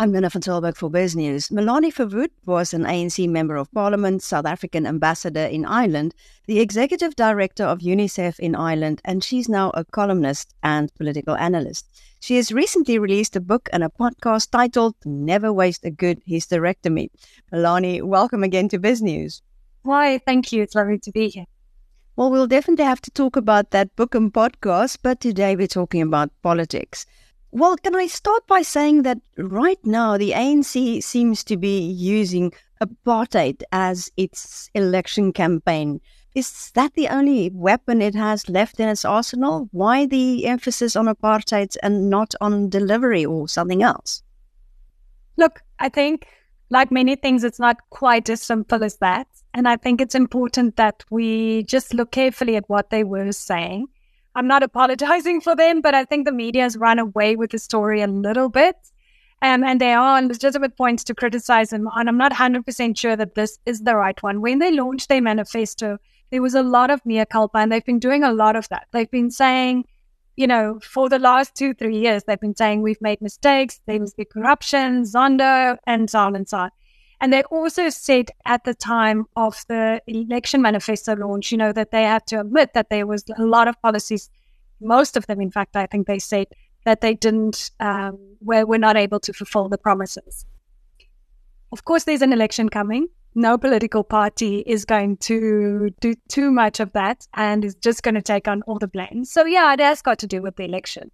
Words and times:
I'm 0.00 0.12
Minna 0.12 0.30
van 0.30 0.40
Tilburg 0.40 0.78
for 0.78 0.88
BizNews. 0.88 1.52
Melanie 1.52 1.92
Verwoerd 1.92 2.30
was 2.46 2.72
an 2.72 2.84
ANC 2.84 3.28
Member 3.28 3.56
of 3.56 3.70
Parliament, 3.72 4.22
South 4.22 4.46
African 4.46 4.86
Ambassador 4.86 5.44
in 5.44 5.66
Ireland, 5.66 6.14
the 6.46 6.58
Executive 6.58 7.14
Director 7.16 7.64
of 7.64 7.80
UNICEF 7.80 8.38
in 8.38 8.54
Ireland, 8.54 9.02
and 9.04 9.22
she's 9.22 9.46
now 9.46 9.70
a 9.74 9.84
columnist 9.84 10.54
and 10.62 10.90
political 10.94 11.36
analyst. 11.36 11.86
She 12.18 12.36
has 12.36 12.50
recently 12.50 12.98
released 12.98 13.36
a 13.36 13.42
book 13.42 13.68
and 13.74 13.84
a 13.84 13.90
podcast 13.90 14.52
titled 14.52 14.94
Never 15.04 15.52
Waste 15.52 15.84
a 15.84 15.90
Good 15.90 16.22
Hysterectomy. 16.24 17.10
Melanie, 17.52 18.00
welcome 18.00 18.42
again 18.42 18.70
to 18.70 18.78
BizNews. 18.78 19.42
Why, 19.82 20.16
thank 20.16 20.50
you. 20.50 20.62
It's 20.62 20.74
lovely 20.74 20.98
to 21.00 21.12
be 21.12 21.28
here. 21.28 21.44
Well, 22.16 22.30
we'll 22.30 22.46
definitely 22.46 22.86
have 22.86 23.02
to 23.02 23.10
talk 23.10 23.36
about 23.36 23.72
that 23.72 23.94
book 23.96 24.14
and 24.14 24.32
podcast, 24.32 24.96
but 25.02 25.20
today 25.20 25.56
we're 25.56 25.66
talking 25.66 26.00
about 26.00 26.30
politics. 26.40 27.04
Well, 27.52 27.76
can 27.76 27.96
I 27.96 28.06
start 28.06 28.46
by 28.46 28.62
saying 28.62 29.02
that 29.02 29.18
right 29.36 29.84
now 29.84 30.16
the 30.16 30.32
ANC 30.32 31.02
seems 31.02 31.42
to 31.44 31.56
be 31.56 31.80
using 31.80 32.52
apartheid 32.80 33.62
as 33.72 34.10
its 34.16 34.70
election 34.74 35.32
campaign. 35.32 36.00
Is 36.34 36.70
that 36.74 36.94
the 36.94 37.08
only 37.08 37.50
weapon 37.50 38.00
it 38.00 38.14
has 38.14 38.48
left 38.48 38.80
in 38.80 38.88
its 38.88 39.04
arsenal? 39.04 39.68
Why 39.72 40.06
the 40.06 40.46
emphasis 40.46 40.96
on 40.96 41.06
apartheid 41.06 41.76
and 41.82 42.08
not 42.08 42.34
on 42.40 42.68
delivery 42.68 43.24
or 43.24 43.48
something 43.48 43.82
else? 43.82 44.22
Look, 45.36 45.62
I 45.78 45.88
think, 45.88 46.26
like 46.70 46.92
many 46.92 47.16
things, 47.16 47.42
it's 47.42 47.58
not 47.58 47.78
quite 47.90 48.30
as 48.30 48.42
simple 48.42 48.84
as 48.84 48.96
that. 48.98 49.26
And 49.54 49.66
I 49.66 49.76
think 49.76 50.00
it's 50.00 50.14
important 50.14 50.76
that 50.76 51.04
we 51.10 51.64
just 51.64 51.92
look 51.92 52.12
carefully 52.12 52.56
at 52.56 52.68
what 52.68 52.90
they 52.90 53.02
were 53.02 53.32
saying 53.32 53.88
I'm 54.34 54.46
not 54.46 54.62
apologizing 54.62 55.40
for 55.40 55.56
them, 55.56 55.80
but 55.80 55.94
I 55.94 56.04
think 56.04 56.24
the 56.24 56.32
media 56.32 56.62
has 56.62 56.76
run 56.76 56.98
away 56.98 57.36
with 57.36 57.50
the 57.50 57.58
story 57.58 58.00
a 58.00 58.06
little 58.06 58.48
bit. 58.48 58.76
Um, 59.42 59.64
and 59.64 59.80
there 59.80 59.98
are 59.98 60.20
legitimate 60.22 60.76
points 60.76 61.02
to 61.04 61.14
criticize 61.14 61.70
them. 61.70 61.88
And 61.94 62.08
I'm 62.08 62.18
not 62.18 62.32
100% 62.32 62.98
sure 62.98 63.16
that 63.16 63.34
this 63.34 63.58
is 63.64 63.80
the 63.80 63.96
right 63.96 64.22
one. 64.22 64.40
When 64.42 64.58
they 64.58 64.70
launched 64.70 65.08
their 65.08 65.22
manifesto, 65.22 65.98
there 66.30 66.42
was 66.42 66.54
a 66.54 66.62
lot 66.62 66.90
of 66.90 67.04
mea 67.04 67.24
culpa, 67.24 67.58
and 67.58 67.72
they've 67.72 67.84
been 67.84 67.98
doing 67.98 68.22
a 68.22 68.32
lot 68.32 68.54
of 68.54 68.68
that. 68.68 68.86
They've 68.92 69.10
been 69.10 69.30
saying, 69.30 69.84
you 70.36 70.46
know, 70.46 70.78
for 70.80 71.08
the 71.08 71.18
last 71.18 71.54
two, 71.54 71.74
three 71.74 71.98
years, 71.98 72.24
they've 72.24 72.40
been 72.40 72.54
saying 72.54 72.82
we've 72.82 73.00
made 73.00 73.20
mistakes, 73.20 73.80
there 73.86 73.98
must 73.98 74.16
be 74.16 74.24
corruption, 74.24 75.02
Zondo, 75.02 75.76
and 75.86 76.08
so 76.08 76.20
on 76.20 76.36
and 76.36 76.48
so 76.48 76.58
on. 76.58 76.70
And 77.20 77.32
they 77.32 77.42
also 77.44 77.90
said 77.90 78.30
at 78.46 78.64
the 78.64 78.74
time 78.74 79.26
of 79.36 79.62
the 79.68 80.00
election 80.06 80.62
manifesto 80.62 81.14
launch, 81.14 81.52
you 81.52 81.58
know, 81.58 81.72
that 81.72 81.90
they 81.90 82.04
had 82.04 82.26
to 82.28 82.40
admit 82.40 82.72
that 82.72 82.88
there 82.88 83.06
was 83.06 83.24
a 83.36 83.42
lot 83.44 83.68
of 83.68 83.80
policies, 83.82 84.30
most 84.80 85.16
of 85.16 85.26
them, 85.26 85.40
in 85.40 85.50
fact, 85.50 85.76
I 85.76 85.86
think 85.86 86.06
they 86.06 86.18
said 86.18 86.46
that 86.86 87.02
they 87.02 87.14
didn't, 87.14 87.70
um, 87.78 88.18
where 88.38 88.66
we're 88.66 88.78
not 88.78 88.96
able 88.96 89.20
to 89.20 89.34
fulfill 89.34 89.68
the 89.68 89.76
promises. 89.76 90.46
Of 91.72 91.84
course, 91.84 92.04
there's 92.04 92.22
an 92.22 92.32
election 92.32 92.70
coming. 92.70 93.08
No 93.34 93.58
political 93.58 94.02
party 94.02 94.64
is 94.66 94.84
going 94.84 95.18
to 95.18 95.90
do 96.00 96.14
too 96.28 96.50
much 96.50 96.80
of 96.80 96.92
that 96.94 97.26
and 97.34 97.64
is 97.64 97.74
just 97.76 98.02
going 98.02 98.16
to 98.16 98.22
take 98.22 98.48
on 98.48 98.62
all 98.62 98.78
the 98.78 98.88
blame. 98.88 99.24
So, 99.24 99.44
yeah, 99.44 99.72
it 99.74 99.80
has 99.80 100.00
got 100.02 100.18
to 100.20 100.26
do 100.26 100.40
with 100.40 100.56
the 100.56 100.64
election. 100.64 101.10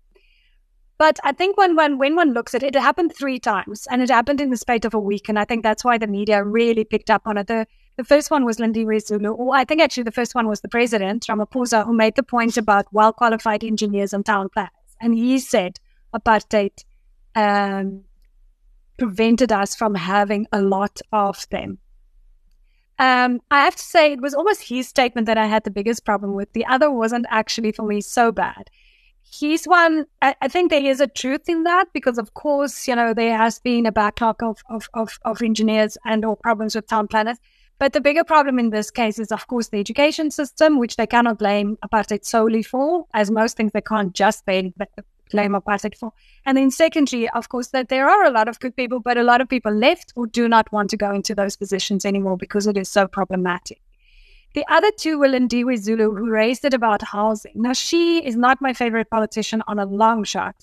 But 0.99 1.21
I 1.25 1.33
think 1.33 1.59
when, 1.59 1.77
when 1.77 1.99
when 1.99 2.17
one 2.17 2.33
looks 2.33 2.55
at 2.55 2.63
it, 2.63 2.75
it 2.75 2.81
happened 2.81 3.15
three 3.15 3.39
times, 3.39 3.87
and 3.91 4.01
it 4.01 4.09
happened 4.09 4.41
in 4.41 4.51
the 4.51 4.57
space 4.57 4.85
of 4.85 4.95
a 4.95 4.99
week, 4.99 5.29
and 5.29 5.39
I 5.39 5.45
think 5.45 5.63
that's 5.63 5.85
why 5.85 5.99
the 5.99 6.07
media 6.07 6.43
really 6.43 6.85
picked 6.85 7.11
up 7.11 7.23
on 7.27 7.37
it. 7.37 7.49
The 7.49 7.67
the 7.97 8.05
first 8.05 8.31
one 8.31 8.45
was 8.45 8.57
Lindiwe 8.57 9.07
Zulu, 9.07 9.31
or 9.31 9.55
I 9.55 9.65
think 9.65 9.83
actually 9.83 10.05
the 10.05 10.13
first 10.13 10.35
one 10.35 10.49
was 10.49 10.61
the 10.61 10.69
president 10.69 11.27
Ramaphosa, 11.27 11.85
who 11.85 11.93
made 11.93 12.17
the 12.17 12.23
point 12.23 12.57
about 12.57 12.87
well 12.93 13.13
qualified 13.13 13.63
engineers 13.63 14.15
and 14.15 14.25
town 14.25 14.49
planners, 14.49 14.97
and 15.01 15.15
he 15.15 15.39
said 15.39 15.79
apartheid 16.15 16.85
um, 17.35 18.05
prevented 18.97 19.53
us 19.53 19.77
from 19.77 19.95
having 19.95 20.47
a 20.53 20.63
lot 20.63 21.01
of 21.13 21.47
them. 21.51 21.79
Um, 22.99 23.43
I 23.51 23.63
have 23.65 23.77
to 23.77 23.83
say, 23.83 24.13
it 24.13 24.23
was 24.23 24.33
almost 24.33 24.63
his 24.63 24.89
statement 24.89 25.27
that 25.27 25.37
I 25.37 25.45
had 25.45 25.65
the 25.65 25.71
biggest 25.71 26.07
problem 26.07 26.35
with. 26.35 26.51
The 26.55 26.65
other 26.65 26.91
wasn't 26.91 27.27
actually 27.29 27.73
for 27.73 27.83
me 27.83 28.01
so 28.01 28.33
bad 28.33 28.71
he's 29.31 29.67
one 29.67 30.07
I, 30.23 30.35
I, 30.41 30.49
think 30.49 30.71
there 30.71 30.85
is 30.85 31.01
a 31.01 31.07
truth 31.07 31.49
in 31.49 31.65
that 31.65 31.93
because 31.93 32.19
of 32.19 32.35
course 32.35 32.87
you 32.87 32.95
know 32.95 33.13
there 33.13 33.37
has 33.37 33.59
been 33.59 33.87
a 33.87 33.93
backlog 33.93 34.43
of, 34.43 34.63
of, 34.69 34.89
of, 34.95 35.19
of 35.25 35.43
engineers 35.43 35.99
and 36.05 36.25
or 36.25 36.37
problems 36.37 36.75
with 36.75 36.87
town 36.87 37.09
planners. 37.09 37.39
But 37.79 37.93
the 37.93 38.01
bigger 38.01 38.25
problem 38.25 38.59
in 38.59 38.71
this 38.71 38.91
case 38.91 39.19
is 39.19 39.31
of 39.33 39.47
course 39.49 39.69
the 39.69 39.81
education 39.81 40.31
system 40.31 40.79
which 40.79 40.97
they 40.97 41.07
cannot 41.07 41.39
blame 41.39 41.77
apartheid 41.85 42.25
solely 42.25 42.63
for 42.63 43.07
as 43.13 43.31
most 43.31 43.57
things 43.57 43.73
they 43.73 43.83
can't 43.83 44.15
just 44.15 44.47
blame, 44.47 44.73
blame 45.31 45.53
apartheid 45.53 45.97
for. 45.97 46.13
And 46.47 46.57
then 46.57 46.71
secondly 46.71 47.29
of 47.31 47.49
course 47.49 47.69
that 47.69 47.89
there 47.89 48.09
are 48.09 48.25
a 48.25 48.31
lot 48.31 48.49
of 48.49 48.61
good 48.61 48.77
people 48.77 49.01
but 49.01 49.19
a 49.19 49.25
lot 49.25 49.41
of 49.41 49.49
people 49.49 49.73
left 49.73 50.13
or 50.17 50.27
do 50.27 50.49
not 50.49 50.73
want 50.73 50.91
to 50.91 50.97
go 50.97 51.13
into 51.13 51.35
those 51.35 51.57
positions 51.57 52.05
anymore 52.05 52.37
because 52.37 52.67
it 52.67 52.77
is 52.77 52.89
so 52.89 53.07
problematic 53.07 53.81
the 54.57 54.65
other 54.73 54.91
two 54.91 55.19
were 55.19 55.29
Lindiwe 55.29 55.77
Zulu, 55.77 56.15
who 56.15 56.31
raised 56.31 56.65
it 56.65 56.73
about 56.73 57.03
housing. 57.03 57.53
Now, 57.57 57.75
she 57.75 58.27
is 58.27 58.37
not 58.37 58.63
my 58.63 58.73
favorite 58.73 59.11
politician 59.11 59.63
on 59.69 59.79
a 59.79 59.85
long 59.85 60.25
shot. 60.25 60.57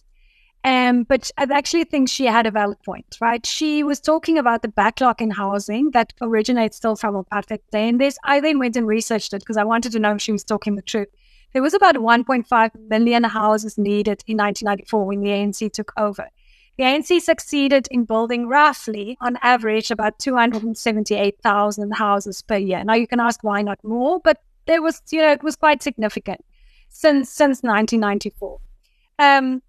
Um, 0.63 1.03
but 1.03 1.29
I 1.37 1.45
actually 1.53 1.83
think 1.83 2.09
she 2.09 2.25
had 2.25 2.47
a 2.47 2.51
valid 2.51 2.79
point, 2.83 3.17
right? 3.21 3.45
She 3.45 3.83
was 3.83 3.99
talking 3.99 4.39
about 4.39 4.63
the 4.63 4.67
backlog 4.67 5.21
in 5.21 5.29
housing 5.29 5.91
that 5.91 6.11
originates 6.21 6.77
still 6.77 6.95
from 6.95 7.23
apartheid 7.23 7.59
day. 7.71 7.87
And 7.87 8.01
this, 8.01 8.17
I 8.23 8.39
then 8.39 8.57
went 8.57 8.75
and 8.75 8.87
researched 8.87 9.31
it 9.31 9.41
because 9.41 9.57
I 9.57 9.63
wanted 9.63 9.91
to 9.91 9.99
know 9.99 10.15
if 10.15 10.21
she 10.21 10.31
was 10.31 10.43
talking 10.43 10.73
the 10.73 10.81
truth. 10.81 11.09
There 11.51 11.61
was 11.61 11.75
about 11.75 11.95
1.5 11.95 12.71
million 12.89 13.23
houses 13.25 13.77
needed 13.77 14.23
in 14.25 14.37
1994 14.37 15.05
when 15.05 15.21
the 15.21 15.29
ANC 15.29 15.71
took 15.71 15.93
over. 15.97 16.29
The 16.77 16.85
ANC 16.85 17.21
succeeded 17.21 17.87
in 17.91 18.05
building 18.05 18.47
roughly, 18.47 19.15
on 19.21 19.37
average, 19.41 19.91
about 19.91 20.17
278,000 20.17 21.91
houses 21.91 22.41
per 22.41 22.57
year. 22.57 22.83
Now, 22.83 22.95
you 22.95 23.07
can 23.07 23.19
ask 23.19 23.43
why 23.43 23.61
not 23.61 23.83
more, 23.83 24.19
but 24.23 24.37
there 24.65 24.81
was, 24.81 25.01
you 25.11 25.21
know, 25.21 25.31
it 25.31 25.43
was 25.43 25.55
quite 25.55 25.83
significant 25.83 26.43
since 26.89 27.29
since 27.29 27.61
1994. 27.61 28.59
Um, 29.19 29.61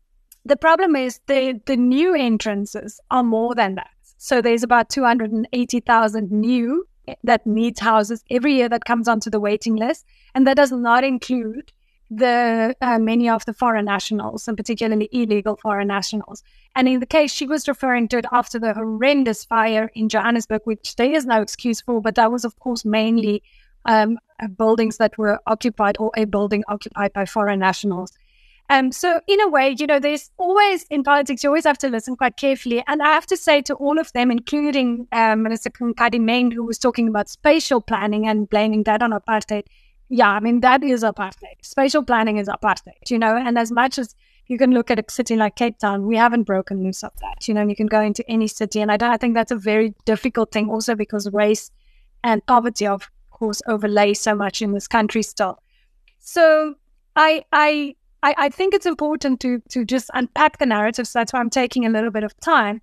the 0.44 0.56
problem 0.56 0.96
is 0.96 1.20
the 1.26 1.60
the 1.66 1.76
new 1.76 2.14
entrances 2.14 3.00
are 3.10 3.24
more 3.24 3.54
than 3.54 3.74
that. 3.74 3.90
So 4.16 4.40
there's 4.40 4.62
about 4.62 4.88
280,000 4.88 6.30
new 6.30 6.86
that 7.22 7.46
needs 7.46 7.80
houses 7.80 8.24
every 8.30 8.54
year 8.54 8.68
that 8.70 8.86
comes 8.86 9.08
onto 9.08 9.28
the 9.28 9.40
waiting 9.40 9.76
list, 9.76 10.06
and 10.34 10.46
that 10.46 10.56
does 10.56 10.72
not 10.72 11.04
include 11.04 11.72
the 12.10 12.76
uh, 12.80 12.98
many 12.98 13.28
of 13.28 13.44
the 13.44 13.52
foreign 13.52 13.86
nationals, 13.86 14.46
and 14.46 14.56
particularly 14.56 15.08
illegal 15.12 15.56
foreign 15.56 15.88
nationals. 15.88 16.42
And 16.76 16.88
in 16.88 17.00
the 17.00 17.06
case 17.06 17.32
she 17.32 17.46
was 17.46 17.68
referring 17.68 18.08
to 18.08 18.18
it 18.18 18.26
after 18.32 18.58
the 18.58 18.74
horrendous 18.74 19.44
fire 19.44 19.90
in 19.94 20.08
Johannesburg, 20.08 20.62
which 20.64 20.96
there 20.96 21.12
is 21.12 21.26
no 21.26 21.40
excuse 21.40 21.80
for, 21.80 22.00
but 22.00 22.14
that 22.16 22.30
was, 22.30 22.44
of 22.44 22.58
course, 22.58 22.84
mainly 22.84 23.42
um, 23.86 24.18
uh, 24.40 24.48
buildings 24.48 24.96
that 24.98 25.16
were 25.18 25.40
occupied 25.46 25.96
or 25.98 26.10
a 26.16 26.24
building 26.24 26.64
occupied 26.68 27.12
by 27.12 27.24
foreign 27.24 27.60
nationals. 27.60 28.12
Um, 28.70 28.92
so 28.92 29.20
in 29.26 29.40
a 29.42 29.48
way, 29.48 29.76
you 29.78 29.86
know, 29.86 30.00
there's 30.00 30.30
always 30.38 30.84
in 30.84 31.02
politics, 31.02 31.44
you 31.44 31.50
always 31.50 31.64
have 31.64 31.78
to 31.78 31.88
listen 31.88 32.16
quite 32.16 32.38
carefully. 32.38 32.82
And 32.86 33.02
I 33.02 33.12
have 33.12 33.26
to 33.26 33.36
say 33.36 33.60
to 33.62 33.74
all 33.74 33.98
of 33.98 34.10
them, 34.12 34.30
including 34.30 35.06
um, 35.12 35.42
Minister 35.42 35.70
Main, 36.18 36.50
who 36.50 36.64
was 36.64 36.78
talking 36.78 37.08
about 37.08 37.28
spatial 37.28 37.82
planning 37.82 38.26
and 38.26 38.48
blaming 38.48 38.84
that 38.84 39.02
on 39.02 39.10
apartheid, 39.10 39.64
yeah, 40.08 40.30
I 40.30 40.40
mean, 40.40 40.60
that 40.60 40.82
is 40.84 41.02
apartheid. 41.02 41.56
Spatial 41.62 42.04
planning 42.04 42.36
is 42.36 42.48
apartheid, 42.48 43.10
you 43.10 43.18
know, 43.18 43.36
and 43.36 43.58
as 43.58 43.72
much 43.72 43.98
as 43.98 44.14
you 44.46 44.58
can 44.58 44.72
look 44.72 44.90
at 44.90 44.98
a 44.98 45.04
city 45.10 45.36
like 45.36 45.56
Cape 45.56 45.78
Town, 45.78 46.06
we 46.06 46.16
haven't 46.16 46.42
broken 46.42 46.82
loose 46.82 47.02
of 47.02 47.12
that, 47.20 47.48
you 47.48 47.54
know, 47.54 47.62
and 47.62 47.70
you 47.70 47.76
can 47.76 47.86
go 47.86 48.00
into 48.00 48.28
any 48.28 48.46
city. 48.46 48.80
And 48.80 48.92
I, 48.92 48.96
don't, 48.96 49.10
I 49.10 49.16
think 49.16 49.34
that's 49.34 49.52
a 49.52 49.56
very 49.56 49.94
difficult 50.04 50.52
thing 50.52 50.68
also 50.68 50.94
because 50.94 51.30
race 51.32 51.70
and 52.22 52.44
poverty, 52.46 52.86
of 52.86 53.10
course, 53.30 53.62
overlay 53.66 54.12
so 54.14 54.34
much 54.34 54.60
in 54.60 54.72
this 54.72 54.86
country 54.86 55.22
still. 55.22 55.58
So 56.20 56.74
I, 57.16 57.44
I, 57.52 57.94
I, 58.22 58.48
think 58.48 58.74
it's 58.74 58.86
important 58.86 59.40
to, 59.40 59.60
to 59.70 59.84
just 59.84 60.10
unpack 60.14 60.58
the 60.58 60.66
narratives. 60.66 61.10
So 61.10 61.18
that's 61.18 61.32
why 61.32 61.40
I'm 61.40 61.50
taking 61.50 61.86
a 61.86 61.90
little 61.90 62.10
bit 62.10 62.24
of 62.24 62.38
time. 62.40 62.82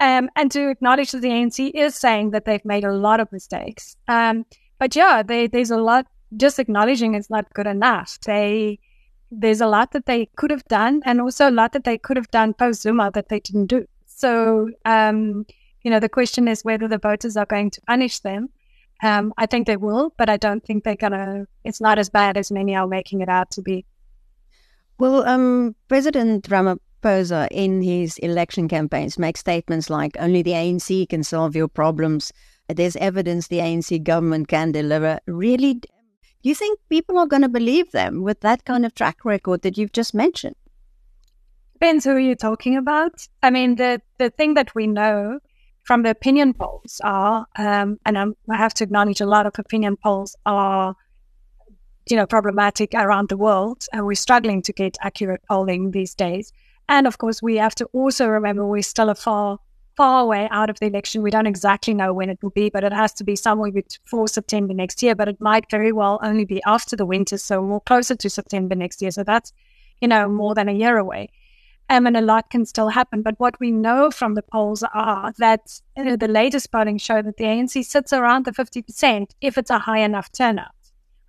Um, 0.00 0.30
and 0.34 0.50
to 0.52 0.68
acknowledge 0.68 1.12
that 1.12 1.20
the 1.20 1.28
ANC 1.28 1.70
is 1.74 1.94
saying 1.94 2.30
that 2.30 2.44
they've 2.44 2.64
made 2.64 2.84
a 2.84 2.92
lot 2.92 3.20
of 3.20 3.30
mistakes. 3.30 3.96
Um, 4.08 4.44
but 4.78 4.96
yeah, 4.96 5.22
they, 5.22 5.46
there's 5.46 5.70
a 5.70 5.76
lot 5.76 6.06
just 6.36 6.58
acknowledging 6.58 7.14
it's 7.14 7.30
not 7.30 7.52
good 7.54 7.66
enough. 7.66 8.18
They 8.20 8.78
there's 9.30 9.62
a 9.62 9.66
lot 9.66 9.92
that 9.92 10.06
they 10.06 10.26
could 10.36 10.50
have 10.50 10.64
done, 10.64 11.00
and 11.04 11.20
also 11.20 11.48
a 11.48 11.50
lot 11.50 11.72
that 11.72 11.84
they 11.84 11.96
could 11.96 12.16
have 12.16 12.30
done 12.30 12.52
post 12.52 12.82
Zuma 12.82 13.10
that 13.12 13.28
they 13.28 13.40
didn't 13.40 13.66
do. 13.66 13.86
So, 14.04 14.70
um, 14.84 15.46
you 15.82 15.90
know, 15.90 16.00
the 16.00 16.08
question 16.08 16.48
is 16.48 16.64
whether 16.64 16.86
the 16.86 16.98
voters 16.98 17.36
are 17.36 17.46
going 17.46 17.70
to 17.70 17.80
punish 17.82 18.20
them. 18.20 18.50
Um, 19.02 19.32
I 19.36 19.46
think 19.46 19.66
they 19.66 19.78
will, 19.78 20.14
but 20.16 20.28
I 20.28 20.36
don't 20.36 20.64
think 20.64 20.84
they're 20.84 20.96
gonna. 20.96 21.46
It's 21.64 21.80
not 21.80 21.98
as 21.98 22.08
bad 22.10 22.36
as 22.36 22.52
many 22.52 22.76
are 22.76 22.86
making 22.86 23.20
it 23.20 23.28
out 23.28 23.50
to 23.52 23.62
be. 23.62 23.84
Well, 24.98 25.26
um, 25.26 25.74
President 25.88 26.48
Ramaphosa 26.48 27.48
in 27.50 27.82
his 27.82 28.18
election 28.18 28.68
campaigns 28.68 29.18
makes 29.18 29.40
statements 29.40 29.90
like 29.90 30.16
"Only 30.20 30.42
the 30.42 30.52
ANC 30.52 31.08
can 31.08 31.24
solve 31.24 31.56
your 31.56 31.68
problems." 31.68 32.32
There's 32.68 32.96
evidence 32.96 33.48
the 33.48 33.58
ANC 33.58 34.04
government 34.04 34.46
can 34.46 34.70
deliver. 34.70 35.18
Really, 35.26 35.80
you 36.48 36.54
think 36.54 36.80
people 36.88 37.18
are 37.18 37.26
going 37.26 37.42
to 37.42 37.48
believe 37.48 37.92
them 37.92 38.22
with 38.22 38.40
that 38.40 38.64
kind 38.64 38.84
of 38.84 38.94
track 38.94 39.24
record 39.24 39.62
that 39.62 39.78
you've 39.78 39.92
just 39.92 40.14
mentioned? 40.14 40.56
depends 41.82 42.04
who 42.04 42.16
you're 42.16 42.36
talking 42.36 42.76
about. 42.76 43.26
I 43.42 43.50
mean, 43.50 43.74
the, 43.74 44.00
the 44.18 44.30
thing 44.30 44.54
that 44.54 44.72
we 44.72 44.86
know 44.86 45.40
from 45.82 46.04
the 46.04 46.10
opinion 46.10 46.54
polls 46.54 47.00
are, 47.02 47.44
um, 47.56 47.98
and 48.06 48.16
I'm, 48.16 48.36
I 48.48 48.56
have 48.56 48.72
to 48.74 48.84
acknowledge 48.84 49.20
a 49.20 49.26
lot 49.26 49.46
of 49.46 49.58
opinion 49.58 49.96
polls 49.96 50.36
are, 50.46 50.94
you 52.08 52.14
know, 52.14 52.24
problematic 52.24 52.94
around 52.94 53.30
the 53.30 53.36
world, 53.36 53.86
and 53.92 54.06
we're 54.06 54.14
struggling 54.14 54.62
to 54.62 54.72
get 54.72 54.96
accurate 55.00 55.42
polling 55.48 55.90
these 55.90 56.14
days. 56.14 56.52
And 56.88 57.08
of 57.08 57.18
course, 57.18 57.42
we 57.42 57.56
have 57.56 57.74
to 57.74 57.86
also 57.86 58.28
remember 58.28 58.64
we're 58.64 58.82
still 58.82 59.08
a 59.08 59.16
far, 59.16 59.58
far 59.96 60.22
away 60.22 60.48
out 60.50 60.70
of 60.70 60.78
the 60.80 60.86
election. 60.86 61.22
We 61.22 61.30
don't 61.30 61.46
exactly 61.46 61.94
know 61.94 62.12
when 62.12 62.30
it 62.30 62.38
will 62.42 62.50
be, 62.50 62.70
but 62.70 62.84
it 62.84 62.92
has 62.92 63.12
to 63.14 63.24
be 63.24 63.36
somewhere 63.36 63.70
before 63.72 64.28
September 64.28 64.74
next 64.74 65.02
year. 65.02 65.14
But 65.14 65.28
it 65.28 65.40
might 65.40 65.70
very 65.70 65.92
well 65.92 66.18
only 66.22 66.44
be 66.44 66.62
after 66.66 66.96
the 66.96 67.06
winter, 67.06 67.38
so 67.38 67.62
more 67.62 67.80
closer 67.80 68.14
to 68.14 68.30
September 68.30 68.74
next 68.74 69.02
year. 69.02 69.10
So 69.10 69.24
that's, 69.24 69.52
you 70.00 70.08
know, 70.08 70.28
more 70.28 70.54
than 70.54 70.68
a 70.68 70.72
year 70.72 70.96
away. 70.96 71.28
Um, 71.88 72.06
and 72.06 72.16
a 72.16 72.22
lot 72.22 72.48
can 72.50 72.64
still 72.64 72.88
happen. 72.88 73.22
But 73.22 73.38
what 73.38 73.60
we 73.60 73.70
know 73.70 74.10
from 74.10 74.34
the 74.34 74.42
polls 74.42 74.82
are 74.94 75.32
that 75.38 75.80
you 75.96 76.04
know, 76.04 76.16
the 76.16 76.28
latest 76.28 76.72
polling 76.72 76.98
show 76.98 77.20
that 77.20 77.36
the 77.36 77.44
ANC 77.44 77.84
sits 77.84 78.12
around 78.12 78.44
the 78.44 78.52
50% 78.52 79.30
if 79.40 79.58
it's 79.58 79.70
a 79.70 79.80
high 79.80 79.98
enough 79.98 80.32
turnout. 80.32 80.70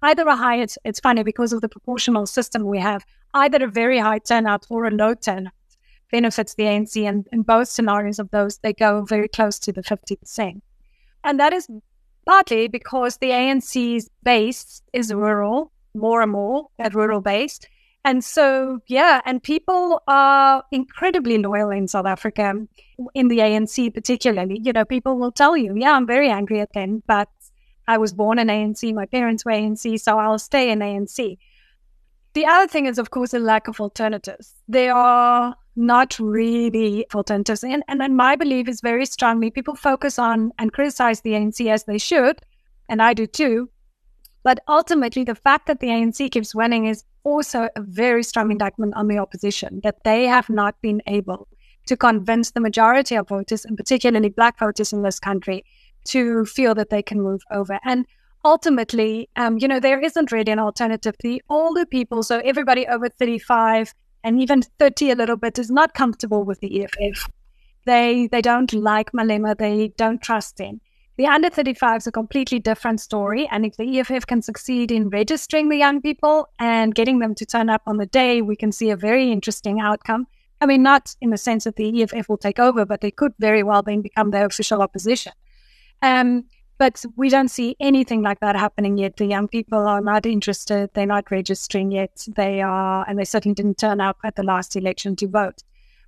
Either 0.01 0.27
a 0.27 0.35
high, 0.35 0.57
it's, 0.57 0.77
it's 0.83 0.99
funny 0.99 1.23
because 1.23 1.53
of 1.53 1.61
the 1.61 1.69
proportional 1.69 2.25
system 2.25 2.65
we 2.65 2.79
have, 2.79 3.05
either 3.33 3.63
a 3.63 3.67
very 3.67 3.99
high 3.99 4.19
turnout 4.19 4.65
or 4.69 4.85
a 4.85 4.91
low 4.91 5.13
turnout 5.13 5.53
benefits 6.13 6.53
the 6.53 6.63
ANC. 6.63 6.95
And 7.09 7.27
in 7.33 7.41
both 7.41 7.67
scenarios 7.67 8.19
of 8.19 8.29
those, 8.29 8.59
they 8.59 8.71
go 8.71 9.03
very 9.03 9.27
close 9.27 9.57
to 9.59 9.73
the 9.73 9.81
50%. 9.81 10.61
And 11.25 11.39
that 11.39 11.53
is 11.53 11.67
partly 12.25 12.67
because 12.67 13.17
the 13.17 13.31
ANC's 13.31 14.09
base 14.23 14.81
is 14.93 15.13
rural, 15.13 15.71
more 15.95 16.21
and 16.21 16.31
more 16.31 16.67
at 16.77 16.93
rural 16.93 17.19
based. 17.19 17.67
And 18.05 18.23
so, 18.23 18.79
yeah, 18.87 19.21
and 19.25 19.41
people 19.41 20.03
are 20.07 20.63
incredibly 20.71 21.37
loyal 21.37 21.71
in 21.71 21.87
South 21.87 22.05
Africa, 22.05 22.53
in 23.13 23.27
the 23.29 23.39
ANC 23.39 23.93
particularly. 23.93 24.59
You 24.61 24.73
know, 24.73 24.85
people 24.85 25.17
will 25.17 25.31
tell 25.31 25.55
you, 25.57 25.73
yeah, 25.75 25.93
I'm 25.93 26.05
very 26.05 26.29
angry 26.29 26.59
at 26.59 26.73
them, 26.73 27.01
but 27.07 27.29
I 27.87 27.97
was 27.97 28.13
born 28.13 28.39
in 28.39 28.47
ANC, 28.47 28.93
my 28.93 29.05
parents 29.05 29.45
were 29.45 29.51
ANC, 29.51 29.99
so 29.99 30.19
I'll 30.19 30.39
stay 30.39 30.69
in 30.69 30.79
ANC. 30.79 31.37
The 32.33 32.45
other 32.45 32.67
thing 32.67 32.85
is, 32.87 32.97
of 32.97 33.09
course, 33.09 33.33
a 33.33 33.39
lack 33.39 33.67
of 33.67 33.79
alternatives. 33.79 34.55
There 34.67 34.93
are 34.93 35.55
not 35.75 36.17
really 36.19 37.05
alternatives. 37.13 37.63
And, 37.63 37.83
and 37.87 38.15
my 38.15 38.35
belief 38.35 38.67
is 38.67 38.81
very 38.81 39.05
strongly 39.05 39.49
people 39.49 39.75
focus 39.75 40.19
on 40.19 40.51
and 40.59 40.71
criticize 40.71 41.21
the 41.21 41.31
ANC 41.31 41.71
as 41.71 41.85
they 41.85 41.97
should, 41.97 42.39
and 42.89 43.01
I 43.01 43.13
do 43.13 43.25
too. 43.25 43.69
But 44.43 44.59
ultimately, 44.67 45.23
the 45.23 45.35
fact 45.35 45.67
that 45.67 45.79
the 45.79 45.87
ANC 45.87 46.31
keeps 46.31 46.53
winning 46.53 46.85
is 46.85 47.03
also 47.23 47.69
a 47.75 47.81
very 47.81 48.23
strong 48.23 48.51
indictment 48.51 48.93
on 48.95 49.07
the 49.07 49.17
opposition 49.17 49.79
that 49.83 50.03
they 50.03 50.25
have 50.25 50.49
not 50.49 50.79
been 50.81 51.01
able 51.07 51.47
to 51.87 51.97
convince 51.97 52.51
the 52.51 52.59
majority 52.59 53.15
of 53.15 53.27
voters, 53.27 53.65
and 53.65 53.77
particularly 53.77 54.29
black 54.29 54.59
voters 54.59 54.93
in 54.93 55.01
this 55.01 55.19
country, 55.19 55.63
to 56.05 56.45
feel 56.45 56.75
that 56.75 56.89
they 56.89 57.01
can 57.01 57.21
move 57.21 57.41
over. 57.51 57.79
And 57.85 58.05
ultimately, 58.43 59.29
um, 59.37 59.57
you 59.57 59.67
know, 59.67 59.79
there 59.79 60.01
isn't 60.01 60.31
really 60.31 60.51
an 60.51 60.59
alternative. 60.59 61.15
The 61.21 61.41
older 61.49 61.85
people, 61.85 62.23
so 62.23 62.39
everybody 62.39 62.85
over 62.87 63.09
35 63.09 63.93
and 64.23 64.41
even 64.41 64.61
30 64.79 65.11
a 65.11 65.15
little 65.15 65.37
bit, 65.37 65.59
is 65.59 65.69
not 65.69 65.93
comfortable 65.93 66.43
with 66.43 66.59
the 66.59 66.83
EFF. 66.83 67.29
They 67.85 68.27
they 68.27 68.41
don't 68.41 68.73
like 68.73 69.11
Malema. 69.11 69.57
They 69.57 69.89
don't 69.97 70.21
trust 70.21 70.59
him. 70.59 70.79
The 71.15 71.27
under 71.27 71.49
35 71.49 71.97
is 71.97 72.07
a 72.07 72.11
completely 72.11 72.59
different 72.59 72.99
story. 72.99 73.47
And 73.51 73.65
if 73.65 73.77
the 73.77 73.99
EFF 73.99 74.25
can 74.25 74.41
succeed 74.41 74.91
in 74.91 75.09
registering 75.09 75.69
the 75.69 75.77
young 75.77 76.01
people 76.01 76.47
and 76.57 76.95
getting 76.95 77.19
them 77.19 77.35
to 77.35 77.45
turn 77.45 77.69
up 77.69 77.83
on 77.85 77.97
the 77.97 78.07
day, 78.07 78.41
we 78.41 78.55
can 78.55 78.71
see 78.71 78.89
a 78.89 78.95
very 78.95 79.31
interesting 79.31 79.79
outcome. 79.79 80.25
I 80.59 80.65
mean, 80.65 80.81
not 80.81 81.15
in 81.21 81.29
the 81.29 81.37
sense 81.37 81.65
that 81.65 81.75
the 81.75 82.01
EFF 82.01 82.29
will 82.29 82.37
take 82.37 82.57
over, 82.57 82.85
but 82.85 83.01
they 83.01 83.11
could 83.11 83.33
very 83.37 83.61
well 83.61 83.83
then 83.83 84.01
become 84.01 84.31
the 84.31 84.43
official 84.43 84.81
opposition. 84.81 85.33
Um, 86.01 86.45
but 86.83 87.05
we 87.15 87.29
don't 87.29 87.47
see 87.47 87.77
anything 87.79 88.21
like 88.21 88.41
that 88.41 88.57
happening 88.57 88.97
yet. 88.97 89.15
The 89.15 89.25
young 89.25 89.47
people 89.47 89.87
are 89.87 90.01
not 90.01 90.25
interested. 90.25 90.89
They're 90.93 91.05
not 91.05 91.31
registering 91.31 91.93
yet. 91.93 92.27
They 92.35 92.61
are, 92.61 93.05
and 93.07 93.17
they 93.17 93.23
certainly 93.23 93.55
didn't 93.55 93.77
turn 93.77 94.01
up 94.01 94.17
at 94.25 94.35
the 94.35 94.43
last 94.43 94.75
election 94.75 95.15
to 95.15 95.29
vote. 95.29 95.63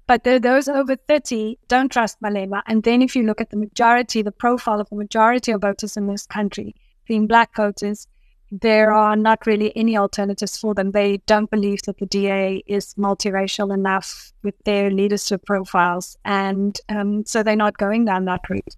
But 0.06 0.26
those 0.26 0.68
over 0.68 0.98
30 0.98 1.60
don't 1.70 1.90
trust 1.90 2.22
Malema. 2.22 2.62
And 2.68 2.84
then 2.84 3.02
if 3.02 3.16
you 3.16 3.24
look 3.24 3.40
at 3.40 3.52
the 3.52 3.56
majority, 3.56 4.22
the 4.22 4.34
profile 4.34 4.82
of 4.82 4.90
the 4.90 4.98
majority 4.98 5.54
of 5.54 5.62
voters 5.62 5.96
in 5.96 6.08
this 6.08 6.26
country, 6.26 6.76
being 7.08 7.26
black 7.26 7.56
voters, 7.56 8.10
there 8.52 8.92
are 8.92 9.16
not 9.16 9.48
really 9.48 9.72
any 9.78 9.98
alternatives 9.98 10.58
for 10.58 10.74
them. 10.74 10.92
They 10.92 11.22
don't 11.26 11.50
believe 11.50 11.84
that 11.84 12.00
the 12.00 12.06
DA 12.06 12.62
is 12.68 12.94
multiracial 12.96 13.74
enough 13.74 14.34
with 14.44 14.56
their 14.66 14.92
leadership 14.92 15.46
profiles. 15.46 16.18
And 16.26 16.78
um, 16.90 17.26
so 17.26 17.44
they're 17.44 17.56
not 17.56 17.78
going 17.78 18.04
down 18.04 18.26
that 18.26 18.50
route. 18.50 18.76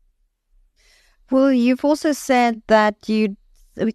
Well, 1.30 1.52
you've 1.52 1.84
also 1.84 2.14
said 2.14 2.62
that 2.68 3.10
you 3.10 3.36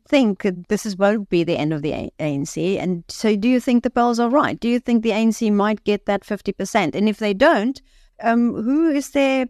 think 0.08 0.46
this 0.69 0.87
is 0.87 0.96
won't 0.96 1.29
be 1.29 1.44
the 1.44 1.56
end 1.56 1.73
of 1.73 1.82
the 1.82 2.11
ANC. 2.20 2.79
And 2.79 3.05
so, 3.08 3.37
do 3.37 3.49
you 3.49 3.61
think 3.61 3.82
the 3.82 3.90
polls 3.90 4.20
are 4.20 4.29
right? 4.29 4.58
Do 4.58 4.69
you 4.69 4.79
think 4.79 5.02
the 5.02 5.11
ANC 5.11 5.52
might 5.52 5.84
get 5.84 6.06
that 6.06 6.23
50%? 6.23 6.94
And 6.94 7.08
if 7.08 7.19
they 7.19 7.34
don't, 7.34 7.81
um, 8.23 8.55
who 8.55 8.90
is 8.90 9.11
their 9.11 9.46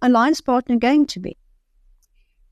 alliance 0.00 0.40
partner 0.40 0.76
going 0.76 1.06
to 1.06 1.20
be? 1.20 1.36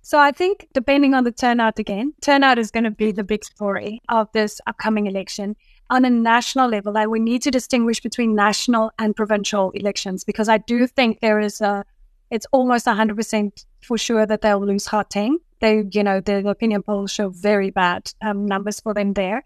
So, 0.03 0.19
I 0.19 0.33
think 0.33 0.67
depending 0.75 1.15
on 1.15 1.25
the 1.25 1.33
turnout 1.33 1.79
again, 1.79 2.13
turnout 2.21 2.59
is 2.59 2.71
going 2.71 2.85
to 2.85 2.91
be 2.91 3.13
the 3.13 3.25
big 3.25 3.45
story 3.45 4.01
of 4.09 4.29
this 4.33 4.61
upcoming 4.67 5.07
election. 5.07 5.57
On 5.91 6.05
a 6.05 6.11
national 6.11 6.71
level, 6.71 6.95
like 6.95 7.09
we 7.09 7.21
need 7.21 7.43
to 7.43 7.51
distinguish 7.51 8.01
between 8.01 8.35
national 8.35 8.91
and 8.99 9.15
provincial 9.15 9.71
elections 9.73 10.25
because 10.25 10.49
I 10.49 10.57
do 10.59 10.87
think 10.87 11.21
there 11.21 11.39
is 11.39 11.61
a, 11.61 11.85
it's 12.31 12.47
almost 12.51 12.87
100% 12.87 13.65
for 13.83 13.99
sure 13.99 14.27
that 14.27 14.41
they'll 14.41 14.65
lose 14.65 14.89
Gauteng 14.89 15.37
they, 15.63 15.85
you 15.93 16.03
know, 16.03 16.21
the 16.21 16.47
opinion 16.47 16.83
polls 16.83 17.13
show 17.13 17.31
very 17.31 17.71
bad 17.71 18.13
um, 18.21 18.45
numbers 18.45 18.81
for 18.81 18.93
them 18.93 19.15
there. 19.15 19.45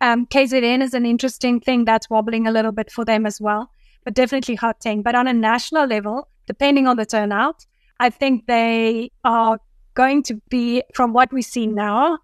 Um, 0.00 0.26
KZN 0.26 0.82
is 0.82 0.92
an 0.92 1.06
interesting 1.06 1.60
thing 1.60 1.84
that's 1.84 2.10
wobbling 2.10 2.46
a 2.46 2.50
little 2.50 2.72
bit 2.72 2.90
for 2.90 3.04
them 3.04 3.24
as 3.24 3.40
well, 3.40 3.70
but 4.04 4.12
definitely 4.12 4.56
Gauteng. 4.56 5.04
But 5.04 5.14
on 5.14 5.28
a 5.28 5.32
national 5.32 5.86
level, 5.86 6.28
depending 6.46 6.88
on 6.88 6.96
the 6.96 7.06
turnout, 7.06 7.64
I 8.00 8.10
think 8.10 8.46
they 8.46 9.12
are 9.24 9.60
going 9.94 10.24
to 10.24 10.40
be, 10.50 10.82
from 10.94 11.12
what 11.12 11.32
we 11.32 11.42
see 11.42 11.68
now, 11.68 12.18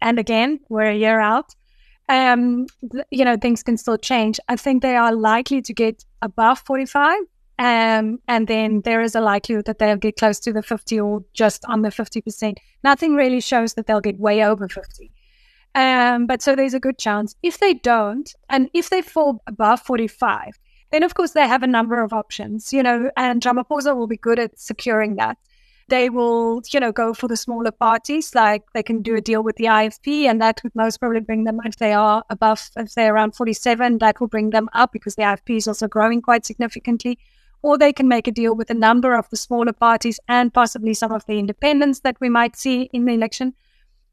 and 0.00 0.20
again, 0.20 0.60
we're 0.68 0.90
a 0.90 0.96
year 0.96 1.18
out, 1.18 1.56
um, 2.08 2.66
you 3.10 3.24
know, 3.24 3.36
things 3.36 3.64
can 3.64 3.76
still 3.76 3.98
change. 3.98 4.38
I 4.48 4.54
think 4.54 4.82
they 4.82 4.94
are 4.94 5.12
likely 5.12 5.62
to 5.62 5.74
get 5.74 6.04
above 6.22 6.60
45 6.60 7.18
um, 7.58 8.18
and 8.26 8.48
then 8.48 8.80
there 8.80 9.00
is 9.00 9.14
a 9.14 9.20
likelihood 9.20 9.66
that 9.66 9.78
they'll 9.78 9.96
get 9.96 10.16
close 10.16 10.40
to 10.40 10.52
the 10.52 10.62
50 10.62 10.98
or 10.98 11.24
just 11.34 11.64
under 11.66 11.90
50%. 11.90 12.56
Nothing 12.82 13.14
really 13.14 13.40
shows 13.40 13.74
that 13.74 13.86
they'll 13.86 14.00
get 14.00 14.18
way 14.18 14.44
over 14.44 14.68
50. 14.68 15.12
Um, 15.76 16.26
but 16.26 16.42
so 16.42 16.56
there's 16.56 16.74
a 16.74 16.80
good 16.80 16.98
chance. 16.98 17.36
If 17.42 17.58
they 17.58 17.74
don't, 17.74 18.32
and 18.48 18.70
if 18.74 18.90
they 18.90 19.02
fall 19.02 19.42
above 19.46 19.80
45, 19.80 20.58
then 20.90 21.02
of 21.02 21.14
course 21.14 21.32
they 21.32 21.46
have 21.46 21.62
a 21.62 21.68
number 21.68 22.02
of 22.02 22.12
options, 22.12 22.72
you 22.72 22.82
know, 22.82 23.10
and 23.16 23.42
Ramaphosa 23.42 23.96
will 23.96 24.06
be 24.06 24.16
good 24.16 24.38
at 24.38 24.58
securing 24.58 25.16
that. 25.16 25.38
They 25.88 26.08
will, 26.08 26.62
you 26.72 26.80
know, 26.80 26.92
go 26.92 27.12
for 27.12 27.28
the 27.28 27.36
smaller 27.36 27.70
parties, 27.70 28.34
like 28.34 28.62
they 28.72 28.82
can 28.82 29.02
do 29.02 29.16
a 29.16 29.20
deal 29.20 29.42
with 29.42 29.56
the 29.56 29.64
IFP, 29.64 30.24
and 30.24 30.40
that 30.40 30.60
would 30.62 30.74
most 30.74 30.98
probably 30.98 31.20
bring 31.20 31.44
them, 31.44 31.60
if 31.64 31.76
they 31.76 31.92
are 31.92 32.24
above, 32.30 32.70
if 32.76 32.94
they're 32.94 33.14
around 33.14 33.36
47, 33.36 33.98
that 33.98 34.18
will 34.18 34.28
bring 34.28 34.50
them 34.50 34.68
up 34.72 34.92
because 34.92 35.16
the 35.16 35.22
IFP 35.22 35.58
is 35.58 35.68
also 35.68 35.86
growing 35.86 36.22
quite 36.22 36.46
significantly 36.46 37.18
or 37.64 37.78
they 37.78 37.94
can 37.94 38.06
make 38.06 38.28
a 38.28 38.30
deal 38.30 38.54
with 38.54 38.68
a 38.68 38.74
number 38.74 39.14
of 39.14 39.30
the 39.30 39.38
smaller 39.38 39.72
parties 39.72 40.20
and 40.28 40.52
possibly 40.52 40.92
some 40.92 41.10
of 41.10 41.24
the 41.24 41.38
independents 41.38 42.00
that 42.00 42.20
we 42.20 42.28
might 42.28 42.56
see 42.56 42.90
in 42.92 43.06
the 43.06 43.14
election. 43.14 43.54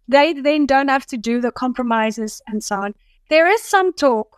They 0.08 0.32
then 0.32 0.66
don't 0.66 0.88
have 0.88 1.06
to 1.08 1.18
do 1.18 1.42
the 1.42 1.52
compromises 1.52 2.42
and 2.48 2.64
so 2.64 2.78
on. 2.78 2.96
There 3.30 3.48
is 3.48 3.62
some 3.62 3.92
talk, 3.92 4.38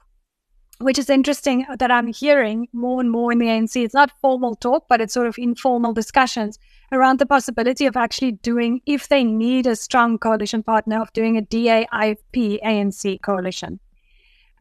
which 0.79 0.97
is 0.97 1.11
interesting 1.11 1.63
that 1.77 1.91
I'm 1.91 2.07
hearing 2.07 2.67
more 2.73 2.99
and 3.01 3.11
more 3.11 3.31
in 3.31 3.37
the 3.37 3.45
ANC. 3.45 3.75
It's 3.85 3.93
not 3.93 4.19
formal 4.19 4.55
talk, 4.55 4.85
but 4.89 4.99
it's 4.99 5.13
sort 5.13 5.27
of 5.27 5.37
informal 5.37 5.93
discussions 5.93 6.57
around 6.91 7.19
the 7.19 7.27
possibility 7.27 7.85
of 7.85 7.95
actually 7.95 8.31
doing, 8.31 8.81
if 8.87 9.09
they 9.09 9.23
need 9.23 9.67
a 9.67 9.75
strong 9.75 10.17
coalition 10.17 10.63
partner, 10.63 10.99
of 10.99 11.13
doing 11.13 11.37
a 11.37 11.41
DA, 11.41 11.85
ANC 11.93 13.21
coalition 13.21 13.79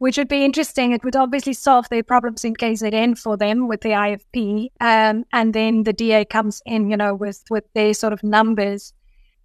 which 0.03 0.17
would 0.17 0.27
be 0.27 0.43
interesting. 0.43 0.91
It 0.91 1.05
would 1.05 1.15
obviously 1.15 1.53
solve 1.53 1.87
their 1.87 2.03
problems 2.03 2.43
in 2.43 2.57
KZN 2.57 3.17
for 3.17 3.37
them 3.37 3.69
with 3.69 3.79
the 3.79 3.91
IFP. 3.91 4.67
Um, 4.81 5.23
and 5.31 5.53
then 5.53 5.83
the 5.83 5.93
DA 5.93 6.25
comes 6.25 6.61
in, 6.65 6.89
you 6.89 6.97
know, 6.97 7.15
with, 7.15 7.41
with 7.49 7.63
their 7.73 7.93
sort 7.93 8.11
of 8.11 8.21
numbers. 8.21 8.91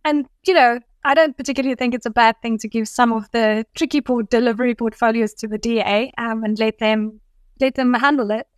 And, 0.05 0.27
you 0.49 0.55
know, 0.55 0.81
I 1.05 1.15
don't 1.15 1.37
particularly 1.37 1.77
think 1.77 1.95
it's 1.95 2.07
a 2.07 2.11
bad 2.11 2.43
thing 2.43 2.59
to 2.59 2.67
give 2.67 2.89
some 2.89 3.13
of 3.13 3.31
the 3.31 3.67
tricky 3.77 4.01
port 4.01 4.31
delivery 4.31 4.75
portfolios 4.75 5.33
to 5.35 5.47
the 5.47 5.59
DA 5.59 6.13
um, 6.19 6.43
and 6.43 6.59
let 6.59 6.81
them 6.81 7.21
let 7.61 7.77
them 7.77 7.95
handle 7.95 8.33
it. 8.33 8.49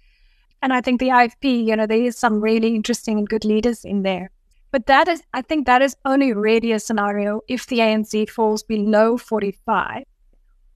And 0.62 0.73
I 0.73 0.80
think 0.80 1.00
the 1.00 1.09
IFP, 1.09 1.66
you 1.66 1.76
know, 1.76 1.87
there 1.87 2.00
is 2.00 2.16
some 2.16 2.40
really 2.40 2.75
interesting 2.75 3.19
and 3.19 3.28
good 3.28 3.45
leaders 3.45 3.85
in 3.85 4.04
there. 4.04 4.30
But 4.73 4.87
that 4.87 5.07
is, 5.07 5.23
I 5.35 5.42
think 5.42 5.66
that 5.66 5.83
is 5.83 5.95
only 6.07 6.33
really 6.33 6.73
a 6.73 6.80
scenario 6.80 7.42
if 7.47 7.66
the 7.66 7.80
ANC 7.80 8.30
falls 8.30 8.62
below 8.62 9.19
45 9.19 10.04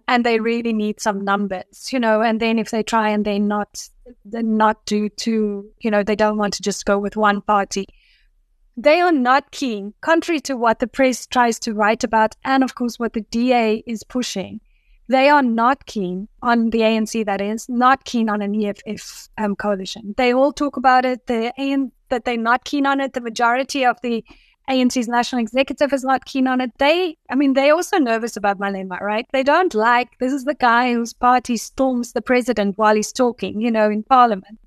and 0.07 0.25
they 0.25 0.41
really 0.41 0.73
need 0.73 1.01
some 1.01 1.25
numbers, 1.25 1.93
you 1.93 1.99
know, 1.99 2.21
and 2.21 2.41
then 2.41 2.59
if 2.59 2.71
they 2.71 2.83
try 2.83 3.09
and 3.09 3.25
they 3.25 3.39
not, 3.39 3.89
they 4.25 4.43
not 4.43 4.85
do 4.87 5.09
two, 5.09 5.71
you 5.81 5.91
know, 5.91 6.03
they 6.03 6.17
don't 6.17 6.39
want 6.39 6.55
to 6.55 6.63
just 6.63 6.85
go 6.85 6.99
with 6.99 7.17
one 7.17 7.41
party. 7.41 7.87
They 8.77 9.01
are 9.01 9.13
not 9.13 9.51
keen, 9.53 9.95
contrary 10.01 10.41
to 10.41 10.57
what 10.57 10.81
the 10.81 10.87
press 10.87 11.27
tries 11.27 11.59
to 11.61 11.73
write 11.73 12.05
about, 12.05 12.35
and 12.45 12.65
of 12.65 12.75
course 12.75 12.99
what 12.99 13.13
the 13.13 13.23
DA 13.23 13.83
is 13.87 14.03
pushing. 14.03 14.61
They 15.09 15.29
are 15.29 15.43
not 15.43 15.87
keen 15.87 16.29
on 16.43 16.71
the 16.71 16.81
ANC, 16.81 17.25
that 17.27 17.41
is, 17.41 17.69
not 17.69 18.05
keen 18.05 18.29
on 18.29 18.41
an 18.41 18.55
EFF 18.55 19.29
um, 19.37 19.55
coalition. 19.55 20.15
They 20.17 20.33
all 20.33 20.53
talk 20.53 20.77
about 20.77 21.05
it, 21.05 21.27
the 21.27 21.53
AN, 21.61 21.93
that 22.09 22.25
they're 22.25 22.37
not 22.39 22.65
keen 22.65 22.87
on 22.87 23.01
it. 23.01 23.13
The 23.13 23.21
majority 23.21 23.85
of 23.85 24.01
the 24.03 24.25
ANC's 24.69 25.09
national 25.09 25.43
executive 25.43 25.93
is 25.93 26.05
not 26.05 26.25
keen 26.25 26.47
on 26.47 26.61
it. 26.61 26.71
They, 26.79 27.19
I 27.29 27.35
mean, 27.35 27.53
they're 27.53 27.75
also 27.75 27.99
nervous 27.99 28.37
about 28.37 28.59
Malema, 28.59 29.01
right? 29.01 29.27
They 29.33 29.43
don't 29.43 29.75
like, 29.75 30.19
this 30.21 30.33
is 30.33 30.45
the 30.45 30.55
guy 30.55 30.95
whose 30.95 31.13
party 31.13 31.57
storms 31.59 32.13
the 32.13 32.23
president 32.23 32.79
while 32.79 32.95
he's 32.95 33.13
talking, 33.13 33.61
you 33.61 33.71
know, 33.71 33.91
in 33.91 34.03
parliament, 34.05 34.59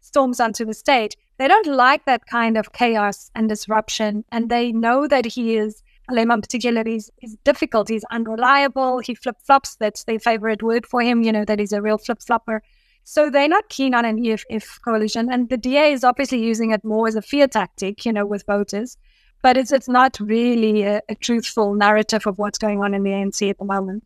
storms 0.00 0.40
onto 0.40 0.66
the 0.66 0.74
stage. 0.74 1.16
They 1.38 1.48
don't 1.48 1.66
like 1.66 2.04
that 2.04 2.26
kind 2.26 2.58
of 2.58 2.72
chaos 2.72 3.30
and 3.34 3.48
disruption. 3.48 4.24
And 4.30 4.50
they 4.50 4.72
know 4.72 5.08
that 5.08 5.24
he 5.24 5.56
is, 5.56 5.82
Malema 6.10 6.40
particularly, 6.40 6.96
is, 6.96 7.10
is 7.22 7.36
difficult. 7.44 7.88
He's 7.88 8.04
unreliable. 8.10 8.98
He 8.98 9.14
flip 9.14 9.36
flops. 9.42 9.76
That's 9.76 10.04
their 10.04 10.18
favorite 10.18 10.62
word 10.62 10.86
for 10.86 11.00
him, 11.00 11.22
you 11.22 11.32
know, 11.32 11.46
that 11.46 11.58
he's 11.58 11.72
a 11.72 11.80
real 11.80 11.98
flip 11.98 12.20
flopper. 12.20 12.62
So 13.04 13.30
they're 13.30 13.48
not 13.48 13.70
keen 13.70 13.94
on 13.94 14.04
an 14.04 14.22
EFF 14.22 14.80
coalition. 14.84 15.32
And 15.32 15.48
the 15.48 15.56
DA 15.56 15.92
is 15.92 16.04
obviously 16.04 16.42
using 16.42 16.72
it 16.72 16.84
more 16.84 17.08
as 17.08 17.16
a 17.16 17.22
fear 17.22 17.46
tactic, 17.46 18.04
you 18.04 18.12
know, 18.12 18.26
with 18.26 18.44
voters 18.46 18.98
but 19.42 19.56
it's 19.56 19.72
it's 19.72 19.88
not 19.88 20.18
really 20.20 20.82
a, 20.82 21.00
a 21.08 21.14
truthful 21.14 21.74
narrative 21.74 22.26
of 22.26 22.38
what's 22.38 22.58
going 22.58 22.80
on 22.82 22.94
in 22.94 23.02
the 23.02 23.10
ANC 23.10 23.48
at 23.48 23.58
the 23.58 23.64
moment. 23.64 24.04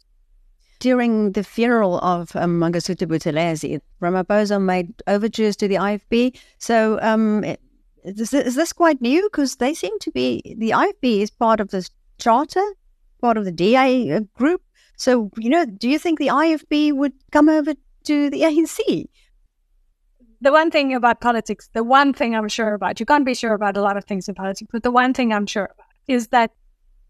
During 0.78 1.32
the 1.32 1.44
funeral 1.44 1.98
of 1.98 2.34
um, 2.36 2.58
Mangosuthu 2.58 3.06
Buthelezi, 3.06 3.80
Ramaphosa 4.00 4.62
made 4.62 4.94
overtures 5.06 5.56
to 5.56 5.68
the 5.68 5.74
IFP. 5.74 6.38
So, 6.58 6.98
um, 7.02 7.44
is, 8.02 8.32
is 8.32 8.54
this 8.54 8.72
quite 8.72 9.00
new? 9.02 9.22
Because 9.24 9.56
they 9.56 9.74
seem 9.74 9.98
to 9.98 10.10
be 10.10 10.54
the 10.58 10.70
IFP 10.70 11.20
is 11.20 11.30
part 11.30 11.60
of 11.60 11.70
this 11.70 11.90
charter, 12.18 12.64
part 13.20 13.36
of 13.36 13.44
the 13.44 13.52
DA 13.52 14.10
uh, 14.12 14.20
group. 14.34 14.62
So, 14.96 15.30
you 15.36 15.50
know, 15.50 15.64
do 15.64 15.88
you 15.88 15.98
think 15.98 16.18
the 16.18 16.28
IFP 16.28 16.92
would 16.92 17.12
come 17.30 17.48
over 17.48 17.74
to 18.04 18.30
the 18.30 18.42
ANC? 18.42 19.06
The 20.40 20.52
one 20.52 20.70
thing 20.70 20.94
about 20.94 21.20
politics, 21.20 21.68
the 21.72 21.84
one 21.84 22.12
thing 22.12 22.34
I'm 22.34 22.48
sure 22.48 22.74
about, 22.74 22.98
you 22.98 23.06
can't 23.06 23.24
be 23.24 23.34
sure 23.34 23.54
about 23.54 23.76
a 23.76 23.82
lot 23.82 23.96
of 23.96 24.04
things 24.04 24.28
in 24.28 24.34
politics, 24.34 24.70
but 24.72 24.82
the 24.82 24.90
one 24.90 25.12
thing 25.12 25.32
I'm 25.32 25.46
sure 25.46 25.64
about 25.64 25.86
is 26.08 26.28
that 26.28 26.52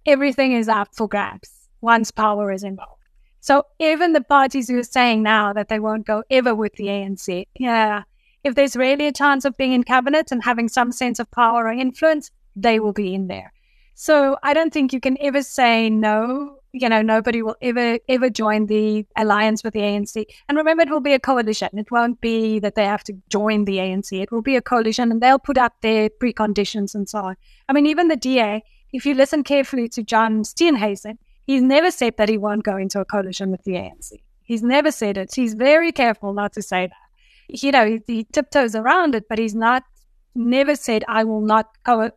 everything 0.07 0.53
is 0.53 0.69
up 0.69 0.89
for 0.95 1.09
grabs 1.09 1.69
once 1.81 2.11
power 2.11 2.51
is 2.51 2.65
involved. 2.65 3.01
So 3.41 3.65
even 3.79 4.13
the 4.13 4.21
parties 4.21 4.69
who 4.69 4.79
are 4.79 4.83
saying 4.83 5.23
now 5.23 5.53
that 5.53 5.69
they 5.69 5.79
won't 5.79 6.07
go 6.07 6.23
ever 6.31 6.55
with 6.55 6.75
the 6.75 6.87
ANC, 6.87 7.47
yeah, 7.59 8.03
if 8.45 8.55
there's 8.55 8.77
really 8.77 9.07
a 9.07 9.13
chance 9.13 9.45
of 9.45 9.57
being 9.57 9.73
in 9.73 9.85
cabinet 9.85 10.31
and 10.31 10.43
having 10.43 10.69
some 10.69 10.93
sense 10.93 11.19
of 11.19 11.31
power 11.31 11.67
or 11.67 11.73
influence, 11.73 12.31
they 12.57 12.81
will 12.81 12.93
be 12.93 13.15
in 13.15 13.29
there. 13.29 13.53
So 13.95 14.37
I 14.43 14.55
don't 14.55 14.73
think 14.73 14.93
you 14.93 15.01
can 15.01 15.17
ever 15.21 15.43
say 15.43 15.89
no 15.89 16.60
you 16.73 16.89
know, 16.89 17.03
nobody 17.03 17.43
will 17.43 17.57
ever, 17.63 17.99
ever 18.09 18.31
join 18.31 18.67
the 18.67 19.05
alliance 19.17 19.65
with 19.65 19.75
the 19.75 19.81
ANC. 19.81 20.25
And 20.49 20.57
remember, 20.57 20.83
it 20.83 20.91
will 20.91 21.01
be 21.01 21.15
a 21.15 21.19
coalition. 21.19 21.69
It 21.73 21.91
won't 21.91 22.21
be 22.21 22.59
that 22.61 22.75
they 22.75 22.85
have 22.85 23.03
to 23.05 23.15
join 23.29 23.65
the 23.65 23.79
ANC. 23.79 24.13
It 24.13 24.31
will 24.31 24.43
be 24.43 24.57
a 24.57 24.63
coalition 24.63 25.11
and 25.11 25.21
they'll 25.21 25.39
put 25.39 25.59
up 25.59 25.75
their 25.83 26.09
preconditions 26.09 26.95
and 26.95 27.09
so 27.09 27.19
on. 27.19 27.37
I 27.69 27.73
mean, 27.73 27.87
even 27.87 28.09
the 28.09 28.17
DA, 28.17 28.63
if 28.93 29.05
you 29.05 29.15
listen 29.15 29.43
carefully 29.43 29.89
to 29.91 30.03
John 30.03 30.43
Steenhuisen, 30.43 31.19
he's 31.47 31.63
never 31.63 31.91
said 31.91 32.17
that 32.19 32.29
he 32.29 32.39
won't 32.39 32.65
go 32.65 32.77
into 32.77 33.01
a 33.01 33.05
coalition 33.05 33.51
with 33.51 33.65
the 33.65 33.73
ANC. 33.73 34.13
He's 34.45 34.63
never 34.63 34.91
said 34.91 35.17
it. 35.17 35.35
He's 35.35 35.55
very 35.55 35.93
careful 35.93 36.33
not 36.33 36.53
to 36.55 36.63
say 36.63 36.89
that. 36.89 37.63
You 37.63 37.73
know, 37.73 37.87
he, 37.87 38.01
he 38.07 38.25
tiptoes 38.25 38.75
around 38.75 39.15
it, 39.15 39.29
but 39.29 39.39
he's 39.39 39.55
not, 39.55 39.83
never 40.37 40.77
said, 40.77 41.05
I 41.09 41.25
will 41.25 41.41
not, 41.41 41.69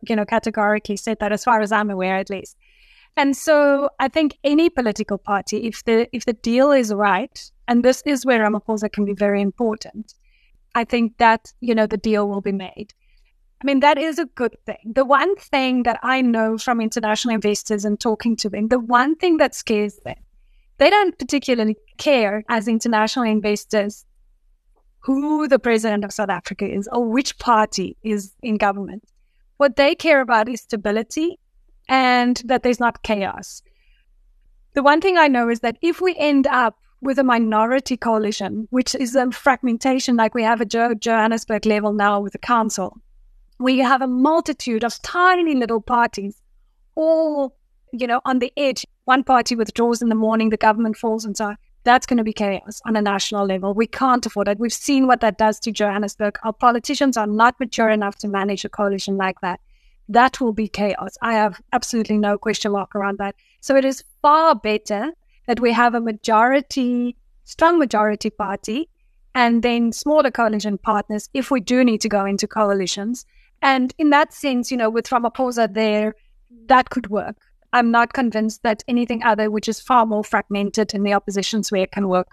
you 0.08 0.14
know, 0.14 0.24
categorically 0.24 0.96
said 0.96 1.18
that 1.20 1.32
as 1.32 1.42
far 1.42 1.60
as 1.60 1.72
I'm 1.72 1.90
aware, 1.90 2.16
at 2.16 2.30
least. 2.30 2.56
And 3.16 3.36
so 3.36 3.90
I 4.00 4.08
think 4.08 4.38
any 4.42 4.68
political 4.68 5.18
party, 5.18 5.66
if 5.66 5.84
the 5.84 6.08
if 6.12 6.24
the 6.24 6.32
deal 6.32 6.72
is 6.72 6.92
right, 6.92 7.50
and 7.68 7.84
this 7.84 8.02
is 8.04 8.26
where 8.26 8.40
Ramaphosa 8.40 8.90
can 8.90 9.04
be 9.04 9.14
very 9.14 9.40
important, 9.40 10.14
I 10.74 10.84
think 10.84 11.18
that 11.18 11.52
you 11.60 11.74
know 11.74 11.86
the 11.86 11.96
deal 11.96 12.28
will 12.28 12.40
be 12.40 12.52
made. 12.52 12.92
I 13.62 13.66
mean 13.66 13.80
that 13.80 13.98
is 13.98 14.18
a 14.18 14.26
good 14.26 14.56
thing. 14.66 14.92
The 14.94 15.04
one 15.04 15.36
thing 15.36 15.84
that 15.84 16.00
I 16.02 16.20
know 16.22 16.58
from 16.58 16.80
international 16.80 17.34
investors 17.34 17.84
and 17.84 18.00
talking 18.00 18.36
to 18.36 18.48
them, 18.48 18.68
the 18.68 18.80
one 18.80 19.14
thing 19.14 19.36
that 19.36 19.54
scares 19.54 19.96
them, 20.04 20.16
they 20.78 20.90
don't 20.90 21.16
particularly 21.16 21.76
care 21.98 22.42
as 22.48 22.66
international 22.66 23.26
investors 23.26 24.04
who 24.98 25.46
the 25.46 25.58
president 25.58 26.04
of 26.04 26.12
South 26.12 26.30
Africa 26.30 26.66
is 26.66 26.88
or 26.90 27.06
which 27.06 27.38
party 27.38 27.96
is 28.02 28.34
in 28.42 28.56
government. 28.56 29.04
What 29.58 29.76
they 29.76 29.94
care 29.94 30.20
about 30.20 30.48
is 30.48 30.62
stability 30.62 31.38
and 31.88 32.40
that 32.44 32.62
there's 32.62 32.80
not 32.80 33.02
chaos. 33.02 33.62
The 34.74 34.82
one 34.82 35.00
thing 35.00 35.16
I 35.16 35.28
know 35.28 35.48
is 35.48 35.60
that 35.60 35.78
if 35.82 36.00
we 36.00 36.16
end 36.16 36.46
up 36.46 36.76
with 37.00 37.18
a 37.18 37.24
minority 37.24 37.96
coalition, 37.96 38.66
which 38.70 38.94
is 38.94 39.14
a 39.14 39.30
fragmentation 39.30 40.16
like 40.16 40.34
we 40.34 40.42
have 40.42 40.60
at 40.60 40.68
Johannesburg 40.68 41.66
level 41.66 41.92
now 41.92 42.20
with 42.20 42.32
the 42.32 42.38
council, 42.38 42.98
we 43.60 43.78
have 43.78 44.02
a 44.02 44.08
multitude 44.08 44.82
of 44.82 45.00
tiny 45.02 45.54
little 45.54 45.80
parties, 45.80 46.40
all, 46.96 47.56
you 47.92 48.06
know, 48.06 48.20
on 48.24 48.38
the 48.38 48.52
edge. 48.56 48.84
One 49.04 49.22
party 49.22 49.54
withdraws 49.54 50.02
in 50.02 50.08
the 50.08 50.14
morning, 50.14 50.48
the 50.48 50.56
government 50.56 50.96
falls 50.96 51.24
and 51.24 51.36
so 51.36 51.46
on. 51.46 51.56
That's 51.84 52.06
going 52.06 52.16
to 52.16 52.24
be 52.24 52.32
chaos 52.32 52.80
on 52.86 52.96
a 52.96 53.02
national 53.02 53.46
level. 53.46 53.74
We 53.74 53.86
can't 53.86 54.24
afford 54.24 54.48
it. 54.48 54.58
We've 54.58 54.72
seen 54.72 55.06
what 55.06 55.20
that 55.20 55.36
does 55.36 55.60
to 55.60 55.70
Johannesburg. 55.70 56.38
Our 56.42 56.54
politicians 56.54 57.18
are 57.18 57.26
not 57.26 57.60
mature 57.60 57.90
enough 57.90 58.16
to 58.20 58.28
manage 58.28 58.64
a 58.64 58.70
coalition 58.70 59.18
like 59.18 59.40
that 59.42 59.60
that 60.08 60.40
will 60.40 60.52
be 60.52 60.68
chaos. 60.68 61.16
I 61.22 61.34
have 61.34 61.60
absolutely 61.72 62.18
no 62.18 62.36
question 62.38 62.72
mark 62.72 62.94
around 62.94 63.18
that. 63.18 63.34
So 63.60 63.76
it 63.76 63.84
is 63.84 64.04
far 64.22 64.54
better 64.54 65.12
that 65.46 65.60
we 65.60 65.72
have 65.72 65.94
a 65.94 66.00
majority, 66.00 67.16
strong 67.44 67.78
majority 67.78 68.30
party, 68.30 68.88
and 69.34 69.62
then 69.62 69.92
smaller 69.92 70.30
coalition 70.30 70.78
partners 70.78 71.28
if 71.34 71.50
we 71.50 71.60
do 71.60 71.84
need 71.84 72.00
to 72.02 72.08
go 72.08 72.24
into 72.24 72.46
coalitions. 72.46 73.26
And 73.62 73.94
in 73.98 74.10
that 74.10 74.32
sense, 74.32 74.70
you 74.70 74.76
know, 74.76 74.90
with 74.90 75.06
Ramaphosa 75.06 75.72
there, 75.72 76.14
that 76.66 76.90
could 76.90 77.08
work. 77.08 77.36
I'm 77.72 77.90
not 77.90 78.12
convinced 78.12 78.62
that 78.62 78.84
anything 78.86 79.24
other, 79.24 79.50
which 79.50 79.68
is 79.68 79.80
far 79.80 80.06
more 80.06 80.22
fragmented 80.22 80.94
in 80.94 81.02
the 81.02 81.14
opposition 81.14 81.64
sphere, 81.64 81.88
can 81.88 82.08
work. 82.08 82.28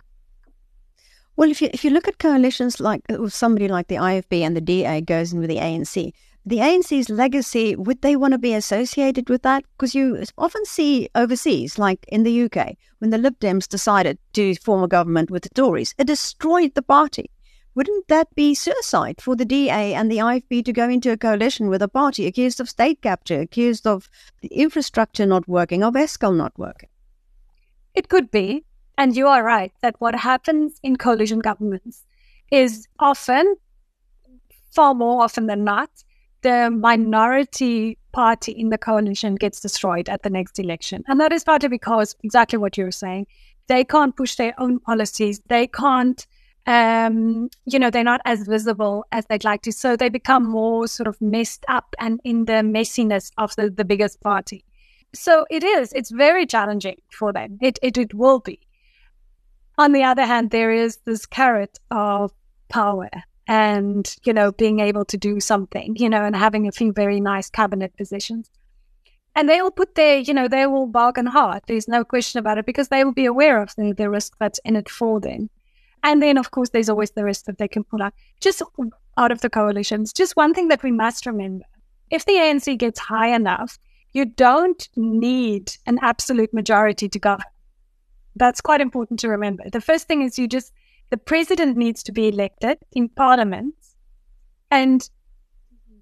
Well, 1.36 1.50
if 1.50 1.62
you 1.62 1.70
if 1.74 1.84
you 1.84 1.90
look 1.90 2.08
at 2.08 2.20
coalitions 2.20 2.80
like 2.80 3.01
uh, 3.10 3.28
somebody 3.30 3.68
like 3.68 3.88
the 3.88 3.96
IFP 3.96 4.42
and 4.42 4.56
the 4.56 4.62
DA 4.62 5.01
goes 5.01 5.34
in 5.34 5.40
with 5.40 5.50
the 5.50 5.58
ANC, 5.58 6.13
the 6.45 6.57
ANC's 6.57 7.10
legacy, 7.10 7.75
would 7.75 8.01
they 8.01 8.15
want 8.15 8.31
to 8.31 8.39
be 8.39 8.53
associated 8.53 9.29
with 9.29 9.43
that? 9.43 9.63
Because 9.77 9.93
you 9.93 10.24
often 10.38 10.65
see 10.65 11.07
overseas, 11.13 11.77
like 11.77 12.05
in 12.07 12.24
the 12.24 12.43
UK, 12.43 12.77
when 13.00 13.12
the 13.12 13.17
Lib 13.17 13.39
Dems 13.39 13.67
decided 13.67 14.17
to 14.33 14.55
form 14.55 14.83
a 14.83 14.88
government 14.88 15.29
with 15.29 15.43
the 15.43 15.50
Tories, 15.50 15.93
it 15.98 16.07
destroyed 16.07 16.74
the 16.74 16.81
party. 16.81 17.29
Wouldn't 17.74 18.07
that 18.10 18.33
be 18.36 18.53
suicide 18.53 19.21
for 19.21 19.36
the 19.36 19.45
DA 19.45 19.93
and 19.93 20.12
the 20.12 20.17
IFP 20.17 20.65
to 20.65 20.74
go 20.74 20.89
into 20.89 21.12
a 21.12 21.17
coalition 21.17 21.69
with 21.69 21.81
a 21.81 21.88
party 21.88 22.25
accused 22.25 22.60
of 22.60 22.69
state 22.69 23.01
capture, 23.01 23.39
accused 23.39 23.88
of 23.88 24.10
the 24.41 24.50
infrastructure 24.50 25.25
not 25.25 25.48
working, 25.48 25.83
of 25.83 25.93
Eskom 25.93 26.36
not 26.36 26.57
working? 26.57 26.89
It 27.93 28.10
could 28.10 28.29
be. 28.31 28.65
And 28.98 29.15
you 29.15 29.27
are 29.27 29.43
right 29.43 29.71
that 29.81 29.95
what 30.00 30.15
happens 30.15 30.79
in 30.83 30.98
coalition 30.98 31.39
governments 31.39 32.03
is 32.51 32.88
often, 33.00 33.55
far 34.71 34.93
more 34.93 35.24
often 35.24 35.48
than 35.48 35.63
not, 35.63 35.89
the 36.41 36.69
minority 36.71 37.98
party 38.12 38.51
in 38.51 38.69
the 38.69 38.77
coalition 38.77 39.36
gets 39.36 39.60
destroyed 39.60 40.10
at 40.10 40.24
the 40.24 40.29
next 40.29 40.60
election. 40.60 41.03
And 41.07 41.19
that 41.19 41.31
is 41.31 41.43
partly 41.43 41.69
because 41.69 42.15
exactly 42.24 42.57
what 42.57 42.77
you're 42.77 42.91
saying. 42.91 43.27
They 43.67 43.83
can't 43.83 44.15
push 44.15 44.36
their 44.36 44.53
own 44.60 44.79
policies. 44.79 45.41
They 45.48 45.67
can't, 45.67 46.25
um, 46.65 47.50
you 47.65 47.79
know, 47.79 47.89
they're 47.89 48.03
not 48.03 48.21
as 48.25 48.45
visible 48.48 49.05
as 49.12 49.25
they'd 49.27 49.43
like 49.43 49.62
to. 49.63 49.71
So 49.71 49.95
they 49.95 50.10
become 50.10 50.50
more 50.50 50.88
sort 50.88 51.07
of 51.07 51.21
messed 51.21 51.63
up 51.67 51.95
and 52.00 52.19
in 52.24 52.45
the 52.45 52.62
messiness 52.63 53.31
of 53.38 53.55
the, 53.55 53.69
the 53.69 53.86
biggest 53.86 54.19
party. 54.21 54.65
So 55.13 55.45
it 55.50 55.63
is, 55.63 55.93
it's 55.93 56.12
very 56.12 56.45
challenging 56.45 56.98
for 57.12 57.31
them. 57.31 57.57
It, 57.62 57.79
it, 57.81 57.98
it 57.98 58.13
will 58.13 58.39
be. 58.39 58.60
On 59.77 59.93
the 59.93 60.03
other 60.03 60.25
hand, 60.25 60.51
there 60.51 60.71
is 60.71 60.98
this 61.05 61.25
carrot 61.25 61.79
of 61.91 62.31
power 62.69 63.10
and, 63.51 64.15
you 64.24 64.31
know, 64.31 64.53
being 64.53 64.79
able 64.79 65.03
to 65.03 65.17
do 65.17 65.41
something, 65.41 65.93
you 65.98 66.08
know, 66.08 66.24
and 66.24 66.38
having 66.38 66.70
a 66.70 66.72
few 66.72 66.93
very 66.93 67.20
nice 67.20 67.50
cabinet 67.50 67.93
positions. 67.98 68.50
And 69.36 69.50
they 69.50 69.62
will 69.62 69.72
put 69.72 69.96
their, 69.96 70.20
you 70.20 70.34
know, 70.34 70.48
they 70.48 70.65
will 70.67 70.88
bargain 70.88 71.25
hard. 71.25 71.62
There's 71.67 71.89
no 71.89 72.05
question 72.05 72.39
about 72.39 72.60
it 72.60 72.65
because 72.65 72.88
they 72.88 73.03
will 73.03 73.12
be 73.12 73.25
aware 73.25 73.62
of 73.62 73.75
the, 73.75 73.91
the 73.91 74.10
risk 74.10 74.38
that's 74.39 74.62
in 74.63 74.77
it 74.77 74.88
for 74.88 75.20
them. 75.20 75.50
And 76.01 76.24
then, 76.24 76.38
of 76.38 76.51
course, 76.51 76.70
there's 76.70 76.88
always 76.88 77.12
the 77.12 77.25
risk 77.25 77.43
that 77.43 77.58
they 77.58 77.67
can 77.67 77.84
pull 77.84 78.01
out 78.01 78.13
just 78.39 78.62
out 79.17 79.34
of 79.34 79.41
the 79.41 79.50
coalitions. 79.50 80.13
Just 80.13 80.38
one 80.38 80.53
thing 80.53 80.70
that 80.70 80.81
we 80.81 80.93
must 80.93 81.25
remember 81.25 81.65
if 82.10 82.24
the 82.24 82.34
ANC 82.34 82.77
gets 82.77 83.00
high 83.00 83.36
enough, 83.36 83.77
you 84.13 84.24
don't 84.24 84.88
need 84.96 85.74
an 85.86 86.00
absolute 86.01 86.53
majority 86.53 87.10
to 87.10 87.20
govern. 87.20 87.51
That's 88.38 88.62
quite 88.62 88.79
important 88.79 89.20
to 89.20 89.27
remember. 89.27 89.70
The 89.70 89.81
first 89.81 90.08
thing 90.08 90.22
is 90.22 90.39
you 90.39 90.48
just, 90.48 90.72
the 91.12 91.18
president 91.18 91.77
needs 91.77 92.01
to 92.03 92.12
be 92.12 92.30
elected 92.30 92.80
in 92.94 93.10
parliament. 93.10 93.75
And 94.72 95.08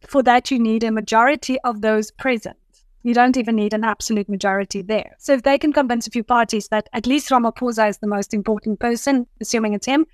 for 0.08 0.24
that, 0.24 0.50
you 0.51 0.60
need 0.60 0.84
a 0.84 0.92
majority 0.92 1.60
of 1.62 1.82
those 1.82 2.12
present. 2.12 2.56
You 3.04 3.13
don't 3.13 3.36
even 3.36 3.56
need 3.56 3.74
an 3.74 3.84
absolute 3.84 4.30
majority 4.30 4.82
there. 4.82 5.16
So 5.18 5.34
if 5.34 5.44
they 5.44 5.58
can 5.58 5.74
convince 5.74 6.06
a 6.06 6.12
few 6.12 6.24
parties 6.24 6.68
that 6.68 6.88
at 6.94 7.08
least 7.08 7.30
Ramaphosa 7.30 7.89
is 7.89 7.98
the 7.98 8.08
most 8.08 8.34
important 8.34 8.80
person, 8.80 9.25
assuming 9.42 9.74
it's 9.74 9.86
him, 9.86 10.06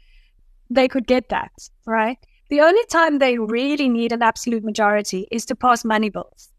they 0.69 0.87
could 0.87 1.07
get 1.07 1.29
that, 1.29 1.51
right? 1.85 2.17
The 2.49 2.61
only 2.61 2.85
time 2.89 3.17
they 3.17 3.37
really 3.37 3.89
need 3.89 4.11
an 4.11 4.21
absolute 4.21 4.63
majority 4.63 5.27
is 5.29 5.45
to 5.47 5.55
pass 5.55 5.83
money 5.83 6.09
bills. 6.09 6.51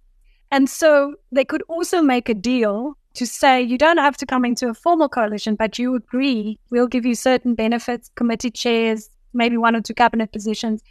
And 0.50 0.68
so 0.68 1.14
they 1.32 1.44
could 1.44 1.62
also 1.68 2.02
make 2.02 2.28
a 2.28 2.34
deal 2.34 2.98
to 3.16 3.26
say 3.26 3.60
you 3.62 3.78
don't 3.78 3.98
have 3.98 4.16
to 4.18 4.26
come 4.26 4.44
into 4.44 4.68
a 4.68 4.74
formal 4.74 5.08
coalition, 5.08 5.56
but 5.56 5.78
you 5.78 5.94
agree 5.94 6.58
we'll 6.70 6.86
give 6.86 7.04
you 7.04 7.14
certain 7.14 7.54
benefits, 7.54 8.10
committee 8.14 8.50
chairs, 8.50 9.10
maybe 9.34 9.56
one 9.56 9.74
or 9.76 9.80
two 9.80 9.94
cabinet 9.94 10.32
positions, 10.32 10.82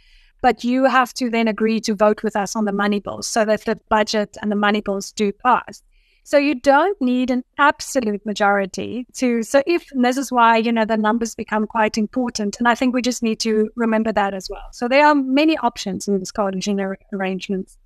but 0.42 0.64
you 0.64 0.84
have 0.84 1.14
to 1.14 1.30
then 1.30 1.48
agree 1.48 1.80
to 1.80 1.94
vote 1.94 2.22
with 2.22 2.36
us 2.36 2.54
on 2.54 2.64
the 2.64 2.72
money 2.72 3.00
bills 3.00 3.26
so 3.26 3.44
that 3.44 3.64
the 3.64 3.78
budget 3.88 4.36
and 4.42 4.50
the 4.50 4.56
money 4.56 4.80
bills 4.80 5.12
do 5.12 5.32
pass. 5.32 5.82
So 6.24 6.38
you 6.38 6.56
don't 6.56 7.00
need 7.00 7.30
an 7.30 7.44
absolute 7.56 8.26
majority 8.26 9.06
to. 9.14 9.44
So 9.44 9.62
if 9.64 9.88
this 9.94 10.16
is 10.16 10.32
why 10.32 10.56
you 10.56 10.72
know 10.72 10.84
the 10.84 10.96
numbers 10.96 11.36
become 11.36 11.68
quite 11.68 11.96
important, 11.96 12.58
and 12.58 12.66
I 12.66 12.74
think 12.74 12.94
we 12.94 13.00
just 13.00 13.22
need 13.22 13.38
to 13.40 13.70
remember 13.76 14.12
that 14.12 14.34
as 14.34 14.50
well. 14.50 14.68
So 14.72 14.88
there 14.88 15.06
are 15.06 15.14
many 15.14 15.56
options 15.58 16.08
in 16.08 16.18
this 16.18 16.32
coalition 16.32 16.80
arrangements. 17.12 17.78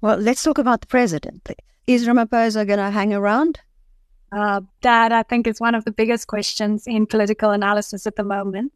Well, 0.00 0.16
let's 0.16 0.44
talk 0.44 0.58
about 0.58 0.80
the 0.80 0.86
president. 0.86 1.48
Is 1.90 2.06
Ramaphosa 2.06 2.64
going 2.68 2.78
to 2.78 2.88
hang 2.88 3.12
around? 3.12 3.58
Uh, 4.30 4.60
that 4.82 5.10
I 5.10 5.24
think 5.24 5.48
is 5.48 5.58
one 5.58 5.74
of 5.74 5.84
the 5.84 5.90
biggest 5.90 6.28
questions 6.28 6.86
in 6.86 7.04
political 7.04 7.50
analysis 7.50 8.06
at 8.06 8.14
the 8.14 8.22
moment. 8.22 8.72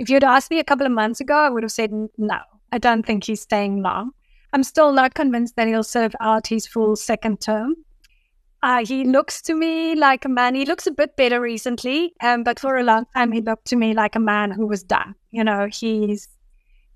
If 0.00 0.10
you'd 0.10 0.24
asked 0.24 0.50
me 0.50 0.58
a 0.58 0.64
couple 0.64 0.84
of 0.84 0.90
months 0.90 1.20
ago, 1.20 1.36
I 1.36 1.48
would 1.48 1.62
have 1.62 1.70
said 1.70 1.92
no. 1.92 2.40
I 2.72 2.78
don't 2.78 3.06
think 3.06 3.22
he's 3.22 3.40
staying 3.40 3.82
long. 3.82 4.10
I'm 4.52 4.64
still 4.64 4.90
not 4.90 5.14
convinced 5.14 5.54
that 5.54 5.68
he'll 5.68 5.84
serve 5.84 6.16
out 6.20 6.48
his 6.48 6.66
full 6.66 6.96
second 6.96 7.40
term. 7.40 7.76
Uh, 8.64 8.84
he 8.84 9.04
looks 9.04 9.40
to 9.42 9.54
me 9.54 9.94
like 9.94 10.24
a 10.24 10.28
man. 10.28 10.56
He 10.56 10.64
looks 10.64 10.88
a 10.88 10.90
bit 10.90 11.16
better 11.16 11.40
recently, 11.40 12.14
um, 12.20 12.42
but 12.42 12.58
for 12.58 12.78
a 12.78 12.82
long 12.82 13.04
time 13.14 13.30
he 13.30 13.42
looked 13.42 13.66
to 13.66 13.76
me 13.76 13.94
like 13.94 14.16
a 14.16 14.26
man 14.34 14.50
who 14.50 14.66
was 14.66 14.82
done. 14.82 15.14
You 15.30 15.44
know, 15.44 15.68
he's 15.70 16.26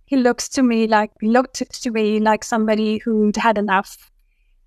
he 0.06 0.16
looks 0.16 0.48
to 0.48 0.64
me 0.64 0.88
like 0.88 1.12
he 1.20 1.28
looked 1.28 1.62
to 1.82 1.90
me 1.92 2.18
like 2.18 2.42
somebody 2.42 2.98
who'd 2.98 3.36
had 3.36 3.56
enough. 3.56 4.10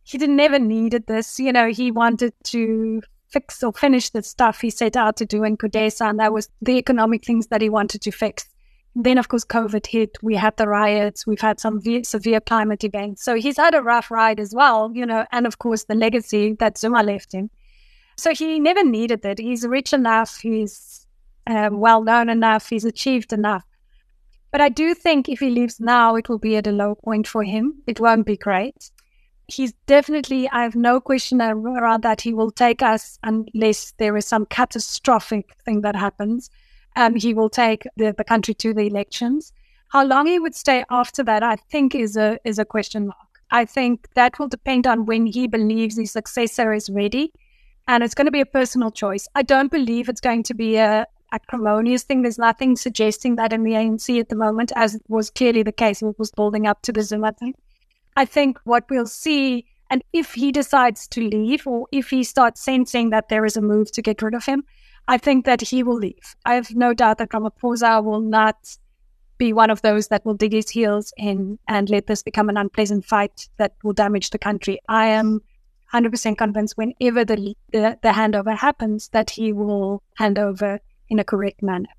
He 0.03 0.17
didn't 0.17 0.35
never 0.35 0.59
needed 0.59 1.07
this. 1.07 1.39
You 1.39 1.51
know, 1.53 1.69
he 1.69 1.91
wanted 1.91 2.33
to 2.45 3.01
fix 3.29 3.63
or 3.63 3.73
finish 3.73 4.09
the 4.09 4.21
stuff 4.21 4.61
he 4.61 4.69
set 4.69 4.95
out 4.95 5.17
to 5.17 5.25
do 5.25 5.43
in 5.43 5.57
CODESA, 5.57 6.09
and 6.09 6.19
that 6.19 6.33
was 6.33 6.49
the 6.61 6.77
economic 6.77 7.25
things 7.25 7.47
that 7.47 7.61
he 7.61 7.69
wanted 7.69 8.01
to 8.01 8.11
fix. 8.11 8.47
Then, 8.95 9.17
of 9.17 9.27
course, 9.27 9.43
COVID 9.43 9.87
hit. 9.87 10.17
We 10.21 10.35
had 10.35 10.55
the 10.57 10.67
riots. 10.67 11.25
We've 11.25 11.41
had 11.41 11.59
some 11.59 11.81
severe 12.03 12.39
climate 12.39 12.83
events. 12.83 13.23
So 13.23 13.35
he's 13.35 13.57
had 13.57 13.73
a 13.73 13.81
rough 13.81 14.11
ride 14.11 14.39
as 14.39 14.53
well, 14.53 14.91
you 14.93 15.05
know, 15.05 15.25
and 15.31 15.47
of 15.47 15.57
course, 15.57 15.85
the 15.85 15.95
legacy 15.95 16.53
that 16.59 16.77
Zuma 16.77 17.01
left 17.01 17.33
him. 17.33 17.49
So 18.17 18.33
he 18.33 18.59
never 18.59 18.83
needed 18.83 19.25
it. 19.25 19.39
He's 19.39 19.65
rich 19.65 19.93
enough. 19.93 20.37
He's 20.37 21.07
um, 21.47 21.79
well 21.79 22.03
known 22.03 22.29
enough. 22.29 22.69
He's 22.69 22.85
achieved 22.85 23.33
enough. 23.33 23.63
But 24.51 24.61
I 24.61 24.69
do 24.69 24.93
think 24.93 25.27
if 25.27 25.39
he 25.39 25.49
leaves 25.49 25.79
now, 25.79 26.15
it 26.15 26.29
will 26.29 26.37
be 26.37 26.55
at 26.55 26.67
a 26.67 26.71
low 26.71 26.93
point 26.93 27.27
for 27.27 27.43
him. 27.43 27.81
It 27.87 27.99
won't 27.99 28.27
be 28.27 28.37
great. 28.37 28.91
He's 29.53 29.73
definitely, 29.85 30.49
I 30.49 30.63
have 30.63 30.75
no 30.75 30.99
question 30.99 31.41
around 31.41 32.03
that. 32.03 32.21
He 32.21 32.33
will 32.33 32.51
take 32.51 32.81
us 32.81 33.19
unless 33.23 33.93
there 33.99 34.17
is 34.17 34.25
some 34.25 34.45
catastrophic 34.45 35.55
thing 35.65 35.81
that 35.81 35.95
happens 35.95 36.49
um, 36.95 37.15
he 37.15 37.33
will 37.33 37.49
take 37.49 37.83
the, 37.97 38.13
the 38.17 38.23
country 38.23 38.53
to 38.55 38.73
the 38.73 38.87
elections. 38.87 39.51
How 39.89 40.05
long 40.05 40.27
he 40.27 40.39
would 40.39 40.55
stay 40.55 40.83
after 40.89 41.23
that, 41.23 41.43
I 41.43 41.55
think, 41.55 41.95
is 41.95 42.17
a 42.17 42.39
is 42.43 42.59
a 42.59 42.65
question 42.65 43.07
mark. 43.07 43.17
I 43.51 43.65
think 43.65 44.07
that 44.15 44.39
will 44.39 44.47
depend 44.47 44.87
on 44.87 45.05
when 45.05 45.27
he 45.27 45.47
believes 45.47 45.97
his 45.97 46.11
successor 46.11 46.73
is 46.73 46.89
ready, 46.89 47.31
and 47.87 48.03
it's 48.03 48.15
going 48.15 48.25
to 48.25 48.31
be 48.31 48.41
a 48.41 48.45
personal 48.45 48.91
choice. 48.91 49.27
I 49.35 49.43
don't 49.43 49.71
believe 49.71 50.09
it's 50.09 50.21
going 50.21 50.43
to 50.43 50.53
be 50.53 50.77
a 50.77 51.05
acrimonious 51.31 52.03
thing. 52.03 52.21
There's 52.21 52.39
nothing 52.39 52.75
suggesting 52.75 53.35
that 53.35 53.53
in 53.53 53.63
the 53.63 53.73
ANC 53.73 54.19
at 54.19 54.29
the 54.29 54.35
moment, 54.35 54.71
as 54.75 54.99
was 55.07 55.29
clearly 55.29 55.63
the 55.63 55.71
case. 55.71 56.01
It 56.01 56.17
was 56.17 56.31
building 56.31 56.67
up 56.67 56.81
to 56.83 56.91
the 56.91 57.03
Zuma 57.03 57.33
thing. 57.33 57.53
I 58.15 58.25
think 58.25 58.59
what 58.63 58.85
we'll 58.89 59.07
see, 59.07 59.65
and 59.89 60.03
if 60.13 60.33
he 60.33 60.51
decides 60.51 61.07
to 61.09 61.21
leave, 61.21 61.65
or 61.67 61.87
if 61.91 62.09
he 62.09 62.23
starts 62.23 62.61
sensing 62.61 63.09
that 63.09 63.29
there 63.29 63.45
is 63.45 63.57
a 63.57 63.61
move 63.61 63.91
to 63.93 64.01
get 64.01 64.21
rid 64.21 64.33
of 64.33 64.45
him, 64.45 64.63
I 65.07 65.17
think 65.17 65.45
that 65.45 65.61
he 65.61 65.83
will 65.83 65.97
leave. 65.97 66.35
I 66.45 66.55
have 66.55 66.75
no 66.75 66.93
doubt 66.93 67.17
that 67.17 67.29
Ramaphosa 67.29 68.03
will 68.03 68.21
not 68.21 68.77
be 69.37 69.51
one 69.51 69.69
of 69.69 69.81
those 69.81 70.07
that 70.07 70.25
will 70.25 70.35
dig 70.35 70.53
his 70.53 70.69
heels 70.69 71.11
in 71.17 71.59
and 71.67 71.89
let 71.89 72.07
this 72.07 72.23
become 72.23 72.49
an 72.49 72.57
unpleasant 72.57 73.05
fight 73.05 73.49
that 73.57 73.73
will 73.83 73.93
damage 73.93 74.29
the 74.29 74.37
country. 74.37 74.79
I 74.87 75.07
am 75.07 75.41
100% 75.93 76.37
convinced 76.37 76.77
whenever 76.77 77.25
the, 77.25 77.55
the, 77.71 77.99
the 78.01 78.09
handover 78.09 78.57
happens 78.57 79.09
that 79.09 79.29
he 79.31 79.51
will 79.51 80.01
hand 80.15 80.39
over 80.39 80.79
in 81.09 81.19
a 81.19 81.23
correct 81.23 81.61
manner. 81.61 81.89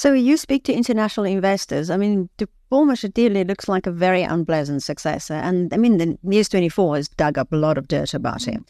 So 0.00 0.14
you 0.14 0.38
speak 0.38 0.64
to 0.64 0.72
international 0.72 1.26
investors. 1.26 1.90
I 1.90 1.98
mean, 1.98 2.30
to 2.38 2.48
Paul 2.70 2.86
Mashatile 2.86 3.46
looks 3.46 3.68
like 3.68 3.86
a 3.86 3.90
very 3.90 4.22
unpleasant 4.22 4.82
successor. 4.82 5.34
Uh, 5.34 5.42
and 5.42 5.74
I 5.74 5.76
mean, 5.76 5.98
the 5.98 6.16
News 6.22 6.48
24 6.48 6.96
has 6.96 7.08
dug 7.08 7.36
up 7.36 7.52
a 7.52 7.56
lot 7.56 7.76
of 7.76 7.86
dirt 7.86 8.14
about 8.14 8.44
him. 8.44 8.64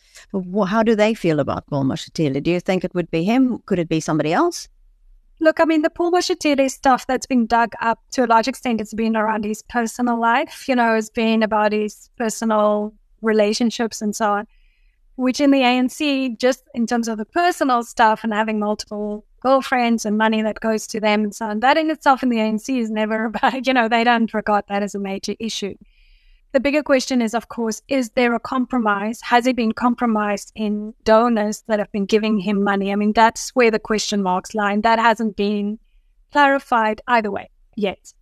How 0.66 0.82
do 0.82 0.96
they 0.96 1.14
feel 1.14 1.38
about 1.38 1.68
Paul 1.68 1.84
Mashatile? 1.84 2.42
Do 2.42 2.50
you 2.50 2.58
think 2.58 2.82
it 2.82 2.92
would 2.96 3.12
be 3.12 3.22
him? 3.22 3.62
Could 3.66 3.78
it 3.78 3.88
be 3.88 4.00
somebody 4.00 4.32
else? 4.32 4.66
Look, 5.38 5.60
I 5.60 5.66
mean, 5.66 5.82
the 5.82 5.90
Paul 5.90 6.10
Mashatile 6.10 6.68
stuff 6.68 7.06
that's 7.06 7.26
been 7.26 7.46
dug 7.46 7.74
up 7.80 8.00
to 8.10 8.24
a 8.24 8.26
large 8.26 8.48
extent 8.48 8.80
has 8.80 8.92
been 8.92 9.16
around 9.16 9.44
his 9.44 9.62
personal 9.62 10.18
life, 10.18 10.68
you 10.68 10.74
know, 10.74 10.96
it's 10.96 11.10
been 11.10 11.44
about 11.44 11.70
his 11.70 12.10
personal 12.18 12.92
relationships 13.22 14.02
and 14.02 14.16
so 14.16 14.32
on, 14.32 14.48
which 15.14 15.38
in 15.38 15.52
the 15.52 15.60
ANC, 15.60 16.36
just 16.40 16.64
in 16.74 16.88
terms 16.88 17.06
of 17.06 17.18
the 17.18 17.24
personal 17.24 17.84
stuff 17.84 18.24
and 18.24 18.34
having 18.34 18.58
multiple 18.58 19.24
girlfriends 19.40 20.04
and 20.04 20.16
money 20.16 20.42
that 20.42 20.60
goes 20.60 20.86
to 20.88 21.00
them 21.00 21.24
and 21.24 21.34
so 21.34 21.46
on. 21.46 21.60
That 21.60 21.76
in 21.76 21.90
itself 21.90 22.22
in 22.22 22.28
the 22.28 22.38
ANC 22.38 22.78
is 22.78 22.90
never 22.90 23.26
about, 23.26 23.66
you 23.66 23.72
know, 23.72 23.88
they 23.88 24.04
don't 24.04 24.32
regard 24.32 24.64
that 24.68 24.82
as 24.82 24.94
a 24.94 24.98
major 24.98 25.34
issue. 25.38 25.74
The 26.52 26.60
bigger 26.60 26.82
question 26.82 27.22
is, 27.22 27.32
of 27.32 27.48
course, 27.48 27.80
is 27.86 28.10
there 28.10 28.34
a 28.34 28.40
compromise? 28.40 29.20
Has 29.20 29.44
he 29.46 29.52
been 29.52 29.72
compromised 29.72 30.50
in 30.56 30.94
donors 31.04 31.62
that 31.68 31.78
have 31.78 31.92
been 31.92 32.06
giving 32.06 32.38
him 32.38 32.64
money? 32.64 32.90
I 32.90 32.96
mean, 32.96 33.12
that's 33.12 33.50
where 33.50 33.70
the 33.70 33.78
question 33.78 34.22
marks 34.22 34.52
lie. 34.52 34.72
And 34.72 34.82
that 34.82 34.98
hasn't 34.98 35.36
been 35.36 35.78
clarified 36.32 37.00
either 37.06 37.30
way 37.30 37.50
yet 37.76 38.12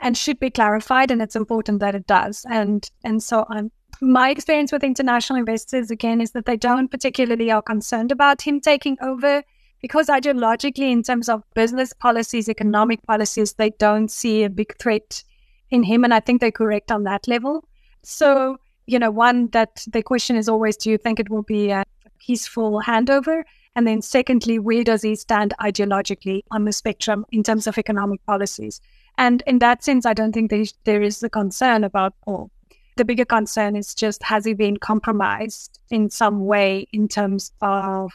and 0.00 0.18
should 0.18 0.38
be 0.38 0.50
clarified. 0.50 1.10
And 1.10 1.22
it's 1.22 1.36
important 1.36 1.80
that 1.80 1.94
it 1.94 2.06
does. 2.06 2.44
And, 2.50 2.88
and 3.04 3.22
so 3.22 3.46
on. 3.48 3.70
My 4.02 4.28
experience 4.28 4.70
with 4.70 4.84
international 4.84 5.38
investors, 5.38 5.90
again, 5.90 6.20
is 6.20 6.32
that 6.32 6.44
they 6.44 6.56
don't 6.58 6.90
particularly 6.90 7.50
are 7.50 7.62
concerned 7.62 8.12
about 8.12 8.42
him 8.42 8.60
taking 8.60 8.98
over 9.00 9.42
because 9.82 10.06
ideologically, 10.06 10.90
in 10.90 11.02
terms 11.02 11.28
of 11.28 11.42
business 11.54 11.92
policies, 11.92 12.48
economic 12.48 13.02
policies, 13.02 13.54
they 13.54 13.70
don't 13.70 14.10
see 14.10 14.44
a 14.44 14.50
big 14.50 14.78
threat 14.78 15.22
in 15.70 15.82
him. 15.82 16.04
And 16.04 16.14
I 16.14 16.20
think 16.20 16.40
they're 16.40 16.52
correct 16.52 16.92
on 16.92 17.02
that 17.02 17.26
level. 17.26 17.64
So, 18.02 18.58
you 18.86 18.98
know, 18.98 19.10
one 19.10 19.48
that 19.48 19.84
the 19.92 20.02
question 20.02 20.36
is 20.36 20.48
always 20.48 20.76
do 20.76 20.90
you 20.90 20.98
think 20.98 21.18
it 21.18 21.28
will 21.28 21.42
be 21.42 21.70
a 21.70 21.84
peaceful 22.20 22.80
handover? 22.86 23.42
And 23.74 23.86
then, 23.86 24.02
secondly, 24.02 24.58
where 24.58 24.84
does 24.84 25.02
he 25.02 25.16
stand 25.16 25.54
ideologically 25.60 26.42
on 26.50 26.64
the 26.64 26.72
spectrum 26.72 27.24
in 27.32 27.42
terms 27.42 27.66
of 27.66 27.76
economic 27.76 28.24
policies? 28.24 28.80
And 29.18 29.42
in 29.46 29.58
that 29.58 29.82
sense, 29.82 30.06
I 30.06 30.14
don't 30.14 30.32
think 30.32 30.50
there 30.84 31.02
is, 31.02 31.22
a 31.22 31.30
concern 31.30 31.82
about 31.82 32.14
all. 32.26 32.50
The 32.96 33.04
bigger 33.04 33.24
concern 33.24 33.74
is 33.74 33.94
just 33.94 34.22
has 34.22 34.44
he 34.44 34.52
been 34.52 34.76
compromised 34.76 35.80
in 35.90 36.10
some 36.10 36.44
way 36.44 36.86
in 36.92 37.08
terms 37.08 37.50
of 37.62 38.12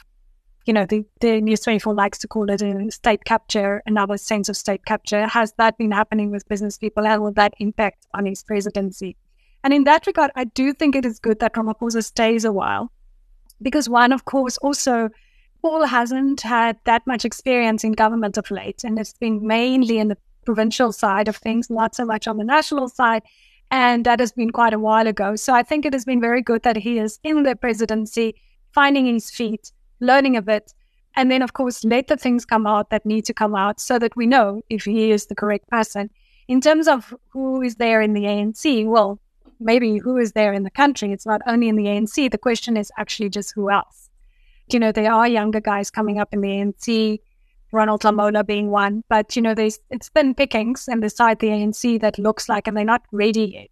you 0.67 0.73
know, 0.73 0.85
the, 0.85 1.05
the 1.21 1.39
News 1.39 1.61
24 1.61 1.93
likes 1.93 2.17
to 2.19 2.27
call 2.27 2.49
it 2.49 2.61
a 2.61 2.91
state 2.91 3.23
capture, 3.23 3.81
another 3.85 4.17
sense 4.17 4.49
of 4.49 4.57
state 4.57 4.85
capture. 4.85 5.25
Has 5.25 5.53
that 5.57 5.77
been 5.77 5.91
happening 5.91 6.29
with 6.29 6.47
business 6.49 6.77
people 6.77 7.05
How 7.05 7.19
will 7.19 7.31
that 7.33 7.53
impact 7.59 8.05
on 8.13 8.25
his 8.25 8.43
presidency? 8.43 9.15
And 9.63 9.73
in 9.73 9.85
that 9.85 10.05
regard, 10.05 10.31
I 10.35 10.43
do 10.43 10.73
think 10.73 10.95
it 10.95 11.05
is 11.05 11.19
good 11.19 11.39
that 11.39 11.53
Ramaphosa 11.53 12.03
stays 12.03 12.43
a 12.45 12.51
while 12.51 12.91
because 13.61 13.89
one, 13.89 14.11
of 14.11 14.25
course, 14.25 14.57
also 14.57 15.09
Paul 15.61 15.85
hasn't 15.85 16.41
had 16.41 16.77
that 16.83 17.07
much 17.07 17.25
experience 17.25 17.83
in 17.83 17.93
government 17.93 18.37
of 18.37 18.51
late, 18.51 18.83
and 18.83 18.99
it's 18.99 19.13
been 19.13 19.45
mainly 19.45 19.97
in 19.97 20.09
the 20.09 20.17
provincial 20.45 20.91
side 20.91 21.27
of 21.27 21.35
things, 21.35 21.69
not 21.69 21.95
so 21.95 22.05
much 22.05 22.27
on 22.27 22.37
the 22.37 22.43
national 22.43 22.89
side. 22.89 23.23
And 23.69 24.05
that 24.05 24.21
has 24.21 24.31
been 24.31 24.51
quite 24.51 24.73
a 24.73 24.79
while 24.79 25.07
ago. 25.07 25.35
So 25.35 25.53
I 25.53 25.61
think 25.61 25.85
it 25.85 25.91
has 25.91 26.05
been 26.05 26.21
very 26.21 26.41
good 26.41 26.63
that 26.63 26.77
he 26.77 26.99
is 26.99 27.19
in 27.23 27.43
the 27.43 27.53
presidency, 27.53 28.35
finding 28.71 29.07
his 29.07 29.29
feet, 29.29 29.73
learning 29.99 30.35
a 30.37 30.41
bit, 30.41 30.73
and 31.15 31.31
then, 31.31 31.41
of 31.41 31.53
course, 31.53 31.83
let 31.83 32.07
the 32.07 32.17
things 32.17 32.45
come 32.45 32.67
out 32.67 32.89
that 32.89 33.05
need 33.05 33.25
to 33.25 33.33
come 33.33 33.55
out 33.55 33.79
so 33.79 33.97
that 33.99 34.15
we 34.15 34.27
know 34.27 34.61
if 34.69 34.85
he 34.85 35.11
is 35.11 35.25
the 35.25 35.35
correct 35.35 35.67
person. 35.69 36.09
In 36.47 36.61
terms 36.61 36.87
of 36.87 37.13
who 37.29 37.61
is 37.61 37.75
there 37.75 38.01
in 38.01 38.13
the 38.13 38.23
ANC, 38.23 38.85
well, 38.85 39.19
maybe 39.59 39.97
who 39.97 40.17
is 40.17 40.33
there 40.33 40.53
in 40.53 40.63
the 40.63 40.71
country. 40.71 41.11
It's 41.11 41.25
not 41.25 41.41
only 41.47 41.67
in 41.67 41.75
the 41.75 41.85
ANC. 41.85 42.29
The 42.29 42.37
question 42.37 42.77
is 42.77 42.91
actually 42.97 43.29
just 43.29 43.53
who 43.55 43.71
else. 43.71 44.09
You 44.71 44.79
know, 44.79 44.91
there 44.91 45.11
are 45.11 45.27
younger 45.27 45.61
guys 45.61 45.89
coming 45.89 46.19
up 46.19 46.33
in 46.33 46.41
the 46.41 46.49
ANC, 46.49 47.19
Ronald 47.71 48.01
Lamola 48.01 48.45
being 48.45 48.69
one, 48.69 49.03
but 49.09 49.35
you 49.35 49.41
know, 49.41 49.53
there's 49.53 49.79
it's 49.89 50.09
thin 50.09 50.33
pickings 50.33 50.87
and 50.87 51.01
beside 51.01 51.39
the 51.39 51.47
ANC 51.47 51.99
that 52.01 52.19
looks 52.19 52.47
like, 52.47 52.67
and 52.67 52.77
they're 52.77 52.85
not 52.85 53.03
ready 53.11 53.45
yet 53.45 53.69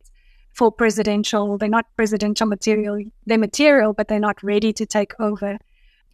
for 0.53 0.71
presidential. 0.71 1.57
They're 1.57 1.69
not 1.69 1.85
presidential 1.95 2.47
material. 2.47 2.99
They're 3.25 3.37
material, 3.37 3.93
but 3.93 4.07
they're 4.07 4.19
not 4.19 4.41
ready 4.43 4.73
to 4.73 4.85
take 4.85 5.13
over. 5.19 5.57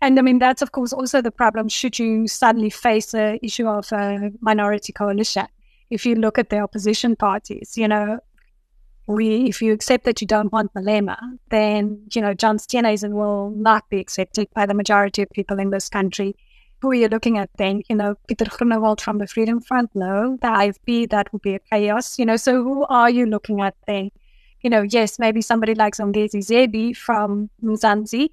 And 0.02 0.18
I 0.18 0.22
mean, 0.24 0.40
that's 0.40 0.62
of 0.62 0.72
course 0.72 0.94
also 0.94 1.22
the 1.22 1.32
problem. 1.32 1.70
Should 1.70 2.00
you 2.00 2.28
suddenly 2.28 2.72
face 2.72 3.12
the 3.12 3.40
issue 3.44 3.68
of 3.68 3.92
a 3.92 4.32
minority 4.42 4.92
coalition, 4.92 5.48
if 5.92 6.06
you 6.06 6.16
look 6.16 6.40
at 6.40 6.50
the 6.50 6.60
opposition 6.60 7.16
parties, 7.16 7.78
you 7.78 7.88
know, 7.88 8.20
we, 9.08 9.46
if 9.46 9.62
you 9.62 9.74
accept 9.74 10.06
that 10.06 10.22
you 10.22 10.28
don't 10.28 10.52
want 10.52 10.74
Malema, 10.74 11.18
then, 11.50 12.02
you 12.14 12.22
know, 12.22 12.34
John 12.34 12.58
Steenhuisen 12.58 13.14
will 13.14 13.52
not 13.52 13.88
be 13.90 14.00
accepted 14.00 14.48
by 14.54 14.66
the 14.66 14.74
majority 14.74 15.22
of 15.22 15.30
people 15.32 15.60
in 15.60 15.70
this 15.70 15.90
country. 15.90 16.36
Who 16.82 16.92
are 16.92 16.96
you 16.96 17.08
looking 17.08 17.38
at 17.38 17.50
then? 17.58 17.84
You 17.90 17.96
know, 17.96 18.16
Pieter 18.28 18.46
Groenewald 18.46 19.02
from 19.02 19.20
the 19.20 19.28
Freedom 19.28 19.62
Front? 19.62 19.92
No. 19.94 20.38
The 20.42 20.48
IFP, 20.48 21.10
that 21.10 21.32
would 21.32 21.42
be 21.42 21.56
a 21.56 21.60
chaos. 21.60 22.18
You 22.18 22.26
know, 22.26 22.38
so 22.38 22.64
who 22.64 22.86
are 22.86 23.10
you 23.10 23.26
looking 23.26 23.62
at 23.62 23.76
then? 23.86 24.10
You 24.62 24.70
know, 24.70 24.82
yes, 24.82 25.20
maybe 25.20 25.42
somebody 25.42 25.76
like 25.76 25.96
Zambezi 25.96 26.40
Zibi 26.40 26.96
from 26.96 27.50
Mzansi, 27.64 28.30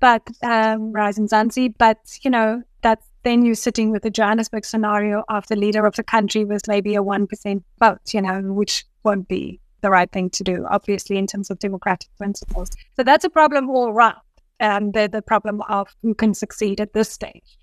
but, 0.00 0.26
um, 0.42 0.92
Rise 0.92 1.18
Mzansi, 1.18 1.74
but, 1.78 1.98
you 2.22 2.30
know, 2.30 2.62
that 2.82 3.00
then 3.22 3.44
you're 3.44 3.54
sitting 3.54 3.90
with 3.90 4.02
the 4.02 4.10
Johannesburg 4.10 4.64
scenario 4.64 5.24
of 5.28 5.46
the 5.48 5.56
leader 5.56 5.86
of 5.86 5.94
the 5.96 6.02
country 6.02 6.44
with 6.44 6.66
maybe 6.66 6.94
a 6.94 7.02
1% 7.02 7.62
vote, 7.78 8.14
you 8.14 8.22
know, 8.22 8.40
which 8.40 8.84
won't 9.04 9.28
be 9.28 9.60
the 9.82 9.90
right 9.90 10.10
thing 10.10 10.30
to 10.30 10.44
do, 10.44 10.66
obviously, 10.70 11.16
in 11.16 11.26
terms 11.26 11.50
of 11.50 11.58
democratic 11.58 12.08
principles. 12.16 12.70
So 12.96 13.02
that's 13.02 13.24
a 13.24 13.30
problem 13.30 13.68
all 13.68 13.88
around. 13.88 14.16
And 14.58 14.92
the, 14.92 15.08
the 15.08 15.22
problem 15.22 15.62
of 15.68 15.88
who 16.02 16.14
can 16.14 16.34
succeed 16.34 16.80
at 16.80 16.92
this 16.92 17.10
stage. 17.10 17.56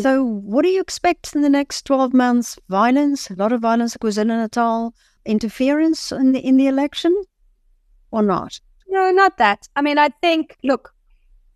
So, 0.00 0.24
what 0.24 0.62
do 0.62 0.68
you 0.68 0.80
expect 0.80 1.34
in 1.34 1.42
the 1.42 1.48
next 1.48 1.86
12 1.86 2.12
months? 2.12 2.58
Violence, 2.68 3.30
a 3.30 3.34
lot 3.34 3.52
of 3.52 3.60
violence 3.60 3.94
at 3.94 4.02
KwaZulu-Natal, 4.02 4.92
interference 5.24 6.12
in 6.12 6.32
the, 6.32 6.40
in 6.40 6.56
the 6.56 6.66
election 6.66 7.16
or 8.10 8.22
not? 8.22 8.60
No, 8.88 9.10
not 9.10 9.38
that. 9.38 9.68
I 9.74 9.82
mean, 9.82 9.98
I 9.98 10.08
think, 10.20 10.56
look, 10.62 10.92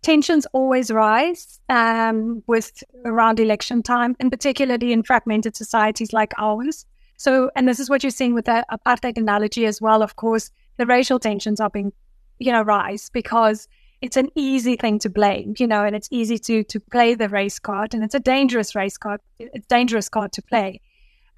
tensions 0.01 0.47
always 0.53 0.91
rise 0.91 1.59
um, 1.69 2.43
with 2.47 2.83
around 3.05 3.39
election 3.39 3.83
time, 3.83 4.15
and 4.19 4.31
particularly 4.31 4.91
in 4.91 5.03
fragmented 5.03 5.55
societies 5.55 6.13
like 6.13 6.33
ours. 6.37 6.85
So, 7.17 7.51
and 7.55 7.67
this 7.67 7.79
is 7.79 7.89
what 7.89 8.03
you're 8.03 8.11
seeing 8.11 8.33
with 8.33 8.45
the 8.45 8.65
apartheid 8.71 9.17
analogy 9.17 9.65
as 9.65 9.79
well. 9.79 10.01
Of 10.01 10.15
course, 10.15 10.49
the 10.77 10.85
racial 10.85 11.19
tensions 11.19 11.59
are 11.59 11.69
being, 11.69 11.93
you 12.39 12.51
know, 12.51 12.63
rise 12.63 13.09
because 13.09 13.67
it's 14.01 14.17
an 14.17 14.29
easy 14.33 14.75
thing 14.75 14.97
to 14.99 15.09
blame, 15.09 15.53
you 15.59 15.67
know, 15.67 15.83
and 15.83 15.95
it's 15.95 16.07
easy 16.11 16.39
to 16.39 16.63
to 16.63 16.79
play 16.79 17.13
the 17.13 17.29
race 17.29 17.59
card, 17.59 17.93
and 17.93 18.03
it's 18.03 18.15
a 18.15 18.19
dangerous 18.19 18.73
race 18.75 18.97
card. 18.97 19.21
It's 19.37 19.67
dangerous 19.67 20.09
card 20.09 20.31
to 20.33 20.41
play, 20.41 20.81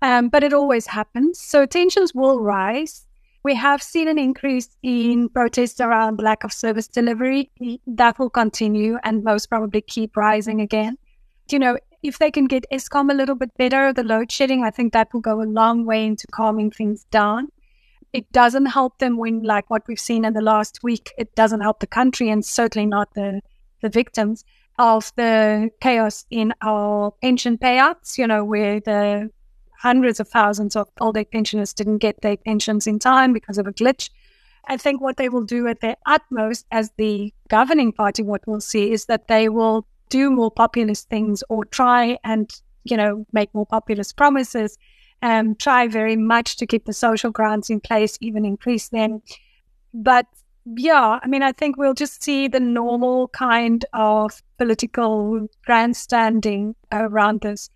um, 0.01 0.29
but 0.29 0.43
it 0.43 0.53
always 0.53 0.87
happens. 0.87 1.39
So 1.39 1.65
tensions 1.65 2.13
will 2.13 2.39
rise. 2.39 3.05
We 3.43 3.55
have 3.55 3.83
seen 3.83 4.07
an 4.07 4.17
increase 4.17 4.69
in 4.83 5.27
protests 5.27 5.81
around 5.81 6.21
lack 6.21 6.45
of 6.45 6.53
service 6.53 6.87
delivery. 6.87 7.51
That 7.85 8.17
will 8.17 8.29
continue 8.29 8.97
and 9.03 9.23
most 9.23 9.47
probably 9.47 9.81
keep 9.81 10.15
rising 10.15 10.61
again. 10.61 10.97
You 11.51 11.59
know, 11.59 11.77
if 12.01 12.19
they 12.19 12.31
can 12.31 12.45
get 12.45 12.65
Eskom 12.71 13.11
a 13.11 13.13
little 13.13 13.35
bit 13.35 13.51
better, 13.57 13.91
the 13.91 14.03
load 14.03 14.31
shedding, 14.31 14.63
I 14.63 14.71
think 14.71 14.93
that 14.93 15.13
will 15.13 15.19
go 15.19 15.41
a 15.41 15.43
long 15.43 15.85
way 15.85 16.05
into 16.05 16.25
calming 16.31 16.71
things 16.71 17.03
down. 17.11 17.49
It 18.13 18.31
doesn't 18.31 18.67
help 18.67 18.99
them 18.99 19.17
when, 19.17 19.43
like 19.43 19.69
what 19.69 19.87
we've 19.87 19.99
seen 19.99 20.23
in 20.23 20.33
the 20.33 20.41
last 20.41 20.79
week, 20.81 21.11
it 21.17 21.35
doesn't 21.35 21.61
help 21.61 21.79
the 21.81 21.87
country 21.87 22.29
and 22.29 22.45
certainly 22.45 22.85
not 22.85 23.13
the, 23.13 23.41
the 23.81 23.89
victims 23.89 24.45
of 24.79 25.11
the 25.17 25.69
chaos 25.81 26.25
in 26.29 26.53
our 26.61 27.11
pension 27.21 27.57
payouts, 27.57 28.17
you 28.17 28.25
know, 28.25 28.45
where 28.45 28.79
the 28.79 29.29
hundreds 29.83 30.19
of 30.19 30.29
thousands 30.29 30.75
of 30.77 30.87
old 31.01 31.17
pensioners 31.31 31.73
didn't 31.73 31.97
get 31.97 32.21
their 32.21 32.37
pensions 32.37 32.87
in 32.87 32.97
time 32.97 33.33
because 33.33 33.57
of 33.57 33.67
a 33.67 33.73
glitch. 33.73 34.09
I 34.65 34.77
think 34.77 35.01
what 35.01 35.17
they 35.17 35.27
will 35.27 35.43
do 35.43 35.67
at 35.67 35.81
their 35.81 35.97
utmost 36.05 36.65
as 36.71 36.91
the 36.97 37.33
governing 37.49 37.91
party, 37.91 38.23
what 38.23 38.47
we'll 38.47 38.61
see 38.61 38.91
is 38.91 39.05
that 39.05 39.27
they 39.27 39.49
will 39.49 39.85
do 40.09 40.31
more 40.31 40.49
populist 40.49 41.09
things 41.09 41.43
or 41.49 41.65
try 41.65 42.17
and, 42.23 42.49
you 42.85 42.95
know, 42.95 43.25
make 43.33 43.53
more 43.53 43.65
populist 43.65 44.15
promises 44.15 44.77
and 45.21 45.59
try 45.59 45.87
very 45.87 46.15
much 46.15 46.55
to 46.57 46.65
keep 46.65 46.85
the 46.85 46.93
social 46.93 47.31
grants 47.31 47.69
in 47.69 47.81
place, 47.81 48.17
even 48.21 48.45
increase 48.45 48.87
them. 48.87 49.21
But 49.93 50.27
yeah, 50.65 51.19
I 51.21 51.27
mean, 51.27 51.43
I 51.43 51.51
think 51.51 51.75
we'll 51.75 51.93
just 51.93 52.23
see 52.23 52.47
the 52.47 52.61
normal 52.61 53.27
kind 53.29 53.83
of 53.91 54.41
political 54.57 55.47
grandstanding 55.65 56.75
around 56.91 57.41
this. 57.41 57.69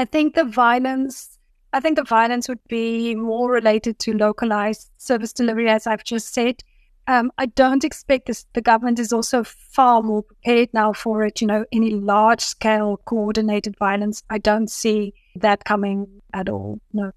I 0.00 0.06
think 0.06 0.34
the 0.34 0.44
violence, 0.44 1.38
I 1.74 1.80
think 1.80 1.96
the 1.96 2.04
violence 2.04 2.48
would 2.48 2.66
be 2.68 3.14
more 3.14 3.50
related 3.52 3.98
to 3.98 4.14
localized 4.14 4.90
service 4.96 5.30
delivery, 5.30 5.68
as 5.68 5.86
I've 5.86 6.04
just 6.04 6.32
said. 6.32 6.64
Um, 7.06 7.30
I 7.36 7.44
don't 7.44 7.84
expect 7.84 8.26
this. 8.26 8.46
The 8.54 8.62
government 8.62 8.98
is 8.98 9.12
also 9.12 9.44
far 9.44 10.02
more 10.02 10.22
prepared 10.22 10.70
now 10.72 10.94
for 10.94 11.22
it. 11.22 11.42
You 11.42 11.48
know, 11.48 11.66
any 11.70 11.90
large 11.90 12.40
scale 12.40 12.96
coordinated 13.04 13.76
violence, 13.76 14.22
I 14.30 14.38
don't 14.38 14.70
see 14.70 15.12
that 15.36 15.64
coming 15.66 16.06
at 16.32 16.48
all. 16.48 16.80
No. 16.94 17.12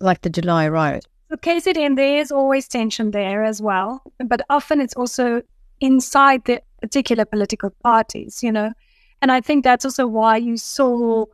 Like 0.00 0.22
the 0.22 0.30
July 0.30 0.66
riot. 0.66 1.06
So 1.30 1.36
KZN, 1.36 1.94
there 1.94 2.18
is 2.18 2.32
always 2.32 2.66
tension 2.66 3.12
there 3.12 3.44
as 3.44 3.62
well, 3.62 4.02
but 4.26 4.44
often 4.50 4.80
it's 4.80 4.94
also 4.94 5.42
inside 5.80 6.46
the 6.46 6.62
particular 6.80 7.26
political 7.26 7.70
parties, 7.84 8.42
you 8.42 8.50
know. 8.50 8.72
And 9.22 9.30
I 9.30 9.40
think 9.40 9.62
that's 9.62 9.84
also 9.84 10.08
why 10.08 10.38
you 10.38 10.56
saw 10.56 11.26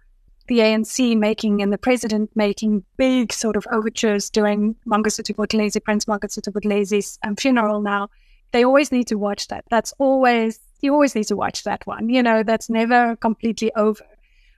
the 0.50 0.58
ANC 0.58 1.16
making 1.16 1.62
and 1.62 1.72
the 1.72 1.78
president 1.78 2.28
making 2.34 2.82
big 2.96 3.32
sort 3.32 3.54
of 3.54 3.64
overtures 3.70 4.28
doing 4.28 4.74
Mangosuthu 4.84 5.32
Buthelezi, 5.36 5.82
Prince 5.82 6.06
Mangosuthu 6.06 6.52
Buthelezi's 6.52 7.20
um, 7.22 7.36
funeral 7.36 7.80
now, 7.80 8.10
they 8.50 8.64
always 8.64 8.90
need 8.90 9.06
to 9.06 9.14
watch 9.14 9.46
that. 9.46 9.64
That's 9.70 9.94
always, 9.98 10.58
you 10.80 10.92
always 10.92 11.14
need 11.14 11.28
to 11.28 11.36
watch 11.36 11.62
that 11.62 11.86
one. 11.86 12.08
You 12.08 12.20
know, 12.20 12.42
that's 12.42 12.68
never 12.68 13.14
completely 13.14 13.72
over. 13.76 14.04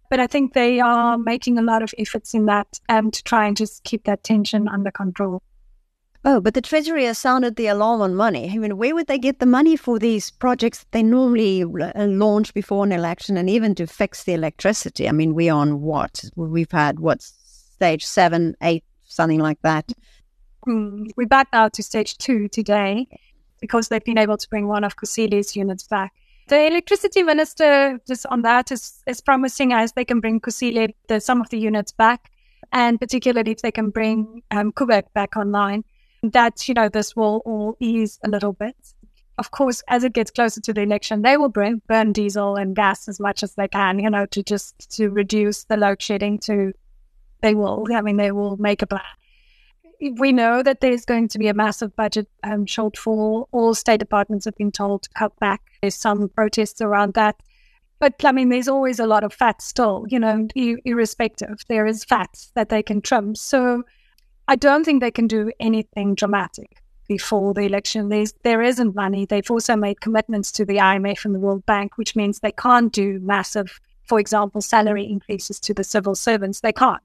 But 0.09 0.19
I 0.19 0.27
think 0.27 0.55
they 0.55 0.81
are 0.81 1.19
making 1.19 1.59
a 1.59 1.63
lot 1.63 1.83
of 1.83 1.93
efforts 1.99 2.33
in 2.33 2.47
that 2.47 2.81
um, 2.89 3.11
to 3.11 3.23
try 3.23 3.47
and 3.47 3.55
just 3.55 3.85
keep 3.85 4.05
that 4.05 4.25
tension 4.25 4.69
under 4.69 4.91
control. 4.91 5.43
Oh, 6.25 6.41
but 6.41 6.55
the 6.55 6.63
Treasury 6.63 7.05
has 7.07 7.19
sounded 7.19 7.57
the 7.57 7.67
alarm 7.67 8.01
on 8.01 8.15
money. 8.15 8.49
I 8.53 8.59
mean, 8.59 8.77
where 8.77 8.95
would 8.95 9.09
they 9.09 9.19
get 9.19 9.41
the 9.41 9.47
money 9.47 9.75
for 9.77 9.99
these 9.99 10.31
projects 10.31 10.87
they 10.93 11.03
normally 11.03 11.65
uh, 11.65 12.07
launch 12.07 12.55
before 12.55 12.85
an 12.85 12.93
election 12.93 13.37
and 13.37 13.51
even 13.51 13.75
to 13.75 13.89
fix 13.89 14.23
the 14.23 14.35
electricity? 14.35 15.09
I 15.09 15.13
mean, 15.13 15.35
we're 15.35 15.53
on 15.53 15.81
what? 15.81 16.25
We've 16.37 16.71
had 16.71 17.01
what, 17.01 17.23
stage 17.23 18.07
seven, 18.07 18.55
eight, 18.63 18.85
something 19.03 19.41
like 19.41 19.61
that. 19.63 19.91
Mm, 20.69 21.11
we're 21.17 21.27
back 21.27 21.49
now 21.53 21.69
to 21.69 21.83
stage 21.83 22.17
two 22.19 22.47
today 22.47 23.09
because 23.61 23.89
they've 23.89 24.05
been 24.05 24.19
able 24.19 24.37
to 24.37 24.49
bring 24.49 24.69
one 24.69 24.85
of 24.85 24.95
Kusile's 24.97 25.57
units 25.57 25.89
back. 25.89 26.13
The 26.47 26.67
electricity 26.69 27.25
minister, 27.25 28.01
just 28.07 28.27
on 28.27 28.43
that, 28.43 28.71
is, 28.71 29.03
is 29.09 29.21
promising 29.21 29.73
as 29.73 29.93
they 29.95 30.05
can 30.05 30.21
bring 30.21 30.41
Kusile, 30.41 30.95
some 31.21 31.41
of 31.41 31.49
the 31.51 31.59
units 31.59 31.91
back, 31.91 32.31
and 32.71 33.01
particularly 33.01 33.51
if 33.51 33.63
they 33.63 33.73
can 33.73 33.91
bring 33.91 34.43
um, 34.53 34.71
Koeberg 34.71 35.05
back 35.15 35.37
online 35.37 35.83
that, 36.23 36.69
you 36.69 36.75
know, 36.75 36.89
this 36.89 37.17
will 37.17 37.43
all 37.45 37.77
ease 37.81 38.19
a 38.25 38.29
little 38.29 38.53
bit. 38.53 38.77
Of 39.39 39.51
course, 39.51 39.83
as 39.89 40.05
it 40.05 40.13
gets 40.13 40.31
closer 40.31 40.61
to 40.61 40.73
the 40.73 40.83
election, 40.83 41.23
they 41.23 41.37
will 41.37 41.49
burn, 41.49 41.83
burn 41.89 42.13
diesel 42.13 42.57
and 42.57 42.77
gas 42.77 43.09
as 43.09 43.19
much 43.19 43.43
as 43.43 43.55
they 43.55 43.67
can, 43.67 43.99
you 43.99 44.11
know, 44.11 44.27
to 44.27 44.43
just 44.43 44.91
to 44.97 45.09
reduce 45.09 45.65
the 45.65 45.77
load 45.77 46.01
shedding 46.01 46.39
to, 46.41 46.73
they 47.41 47.55
will, 47.55 47.87
I 47.93 48.03
mean, 48.03 48.19
they 48.19 48.31
will 48.31 48.57
make 48.59 48.83
a 48.83 48.87
plan. 48.87 49.03
We 50.19 50.33
know 50.33 50.63
that 50.63 50.81
there's 50.81 51.05
going 51.05 51.29
to 51.29 51.39
be 51.39 51.49
a 51.49 51.55
massive 51.55 51.95
budget 51.97 52.29
um, 52.43 52.67
shortfall. 52.67 53.47
All 53.53 53.75
state 53.75 54.01
departments 54.01 54.45
have 54.45 54.57
been 54.57 54.73
told 54.73 55.05
to 55.05 55.11
cut 55.11 55.37
back. 55.39 55.63
There's 55.81 55.95
some 55.95 56.29
protests 56.29 56.81
around 56.81 57.15
that. 57.15 57.37
But 58.01 58.25
I 58.25 58.33
mean, 58.33 58.49
there's 58.49 58.67
always 58.67 58.99
a 58.99 59.07
lot 59.07 59.23
of 59.23 59.33
fat 59.33 59.63
still, 59.63 60.05
you 60.09 60.19
know, 60.19 60.49
irrespective. 60.57 61.65
There 61.69 61.87
is 61.87 62.05
fat 62.05 62.49
that 62.55 62.69
they 62.69 62.83
can 62.83 63.01
trim. 63.01 63.37
So 63.37 63.85
I 64.53 64.57
don't 64.57 64.85
think 64.85 65.01
they 65.01 65.11
can 65.11 65.29
do 65.29 65.51
anything 65.61 66.15
dramatic 66.15 66.83
before 67.09 67.55
the 67.55 67.63
election. 67.63 68.11
There's, 68.11 68.35
there 68.43 68.61
isn't 68.61 68.95
money. 68.95 69.25
They've 69.25 69.51
also 69.51 69.77
made 69.77 70.03
commitments 70.03 70.53
to 70.53 70.67
the 70.67 70.77
IMF 70.77 71.25
and 71.25 71.35
the 71.35 71.41
World 71.41 71.65
Bank, 71.65 71.97
which 71.97 72.15
means 72.15 72.41
they 72.41 72.53
can't 72.53 72.93
do 72.93 73.19
massive, 73.23 73.81
for 74.07 74.21
example, 74.21 74.61
salary 74.61 75.07
increases 75.07 75.59
to 75.61 75.73
the 75.73 75.83
civil 75.83 76.15
servants. 76.15 76.61
They 76.61 76.75
can't. 76.75 77.01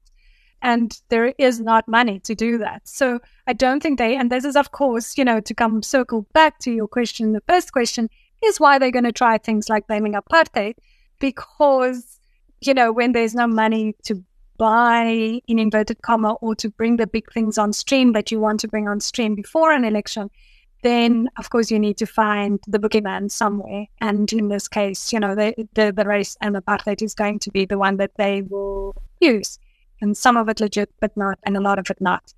And 0.60 1.00
there 1.08 1.32
is 1.38 1.58
not 1.58 1.88
money 1.88 2.20
to 2.20 2.34
do 2.34 2.58
that. 2.58 2.86
So 2.86 3.18
I 3.46 3.54
don't 3.54 3.82
think 3.82 3.98
they, 3.98 4.14
and 4.14 4.30
this 4.30 4.44
is, 4.44 4.54
of 4.54 4.72
course, 4.72 5.16
you 5.16 5.24
know, 5.24 5.40
to 5.40 5.54
come 5.54 5.82
circle 5.82 6.26
back 6.34 6.58
to 6.58 6.70
your 6.70 6.86
question, 6.86 7.32
the 7.32 7.40
first 7.48 7.72
question 7.72 8.10
is 8.44 8.60
why 8.60 8.78
they're 8.78 8.90
going 8.90 9.04
to 9.04 9.10
try 9.12 9.38
things 9.38 9.70
like 9.70 9.86
blaming 9.86 10.12
apartheid, 10.12 10.74
because, 11.18 12.20
you 12.60 12.74
know, 12.74 12.92
when 12.92 13.12
there's 13.12 13.34
no 13.34 13.46
money 13.46 13.96
to 14.04 14.22
buy 14.58 15.40
in 15.46 15.58
inverted 15.58 16.02
comma 16.02 16.34
or 16.34 16.54
to 16.56 16.68
bring 16.70 16.96
the 16.96 17.06
big 17.06 17.32
things 17.32 17.56
on 17.56 17.72
stream 17.72 18.12
that 18.12 18.30
you 18.30 18.40
want 18.40 18.60
to 18.60 18.68
bring 18.68 18.88
on 18.88 19.00
stream 19.00 19.34
before 19.34 19.72
an 19.72 19.84
election, 19.84 20.30
then 20.82 21.28
of 21.38 21.50
course 21.50 21.70
you 21.70 21.78
need 21.78 21.96
to 21.96 22.06
find 22.06 22.60
the 22.66 22.78
boogeyman 22.78 23.30
somewhere. 23.30 23.86
And 24.00 24.30
in 24.32 24.48
this 24.48 24.68
case, 24.68 25.12
you 25.12 25.20
know, 25.20 25.34
the, 25.34 25.54
the, 25.74 25.92
the 25.92 26.04
race 26.04 26.36
and 26.40 26.54
the 26.54 26.62
apartheid 26.62 27.02
is 27.02 27.14
going 27.14 27.38
to 27.40 27.50
be 27.50 27.64
the 27.64 27.78
one 27.78 27.96
that 27.96 28.12
they 28.16 28.42
will 28.42 28.94
use. 29.20 29.58
And 30.00 30.16
some 30.16 30.36
of 30.36 30.48
it 30.48 30.60
legit, 30.60 30.90
but 31.00 31.16
not, 31.16 31.38
and 31.44 31.56
a 31.56 31.60
lot 31.60 31.78
of 31.78 31.90
it 31.90 32.00
not. 32.00 32.32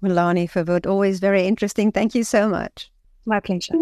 Melanie 0.00 0.48
Verwoerd, 0.48 0.86
always 0.86 1.20
very 1.20 1.46
interesting. 1.46 1.92
Thank 1.92 2.14
you 2.14 2.24
so 2.24 2.48
much. 2.48 2.90
My 3.24 3.40
pleasure. 3.40 3.74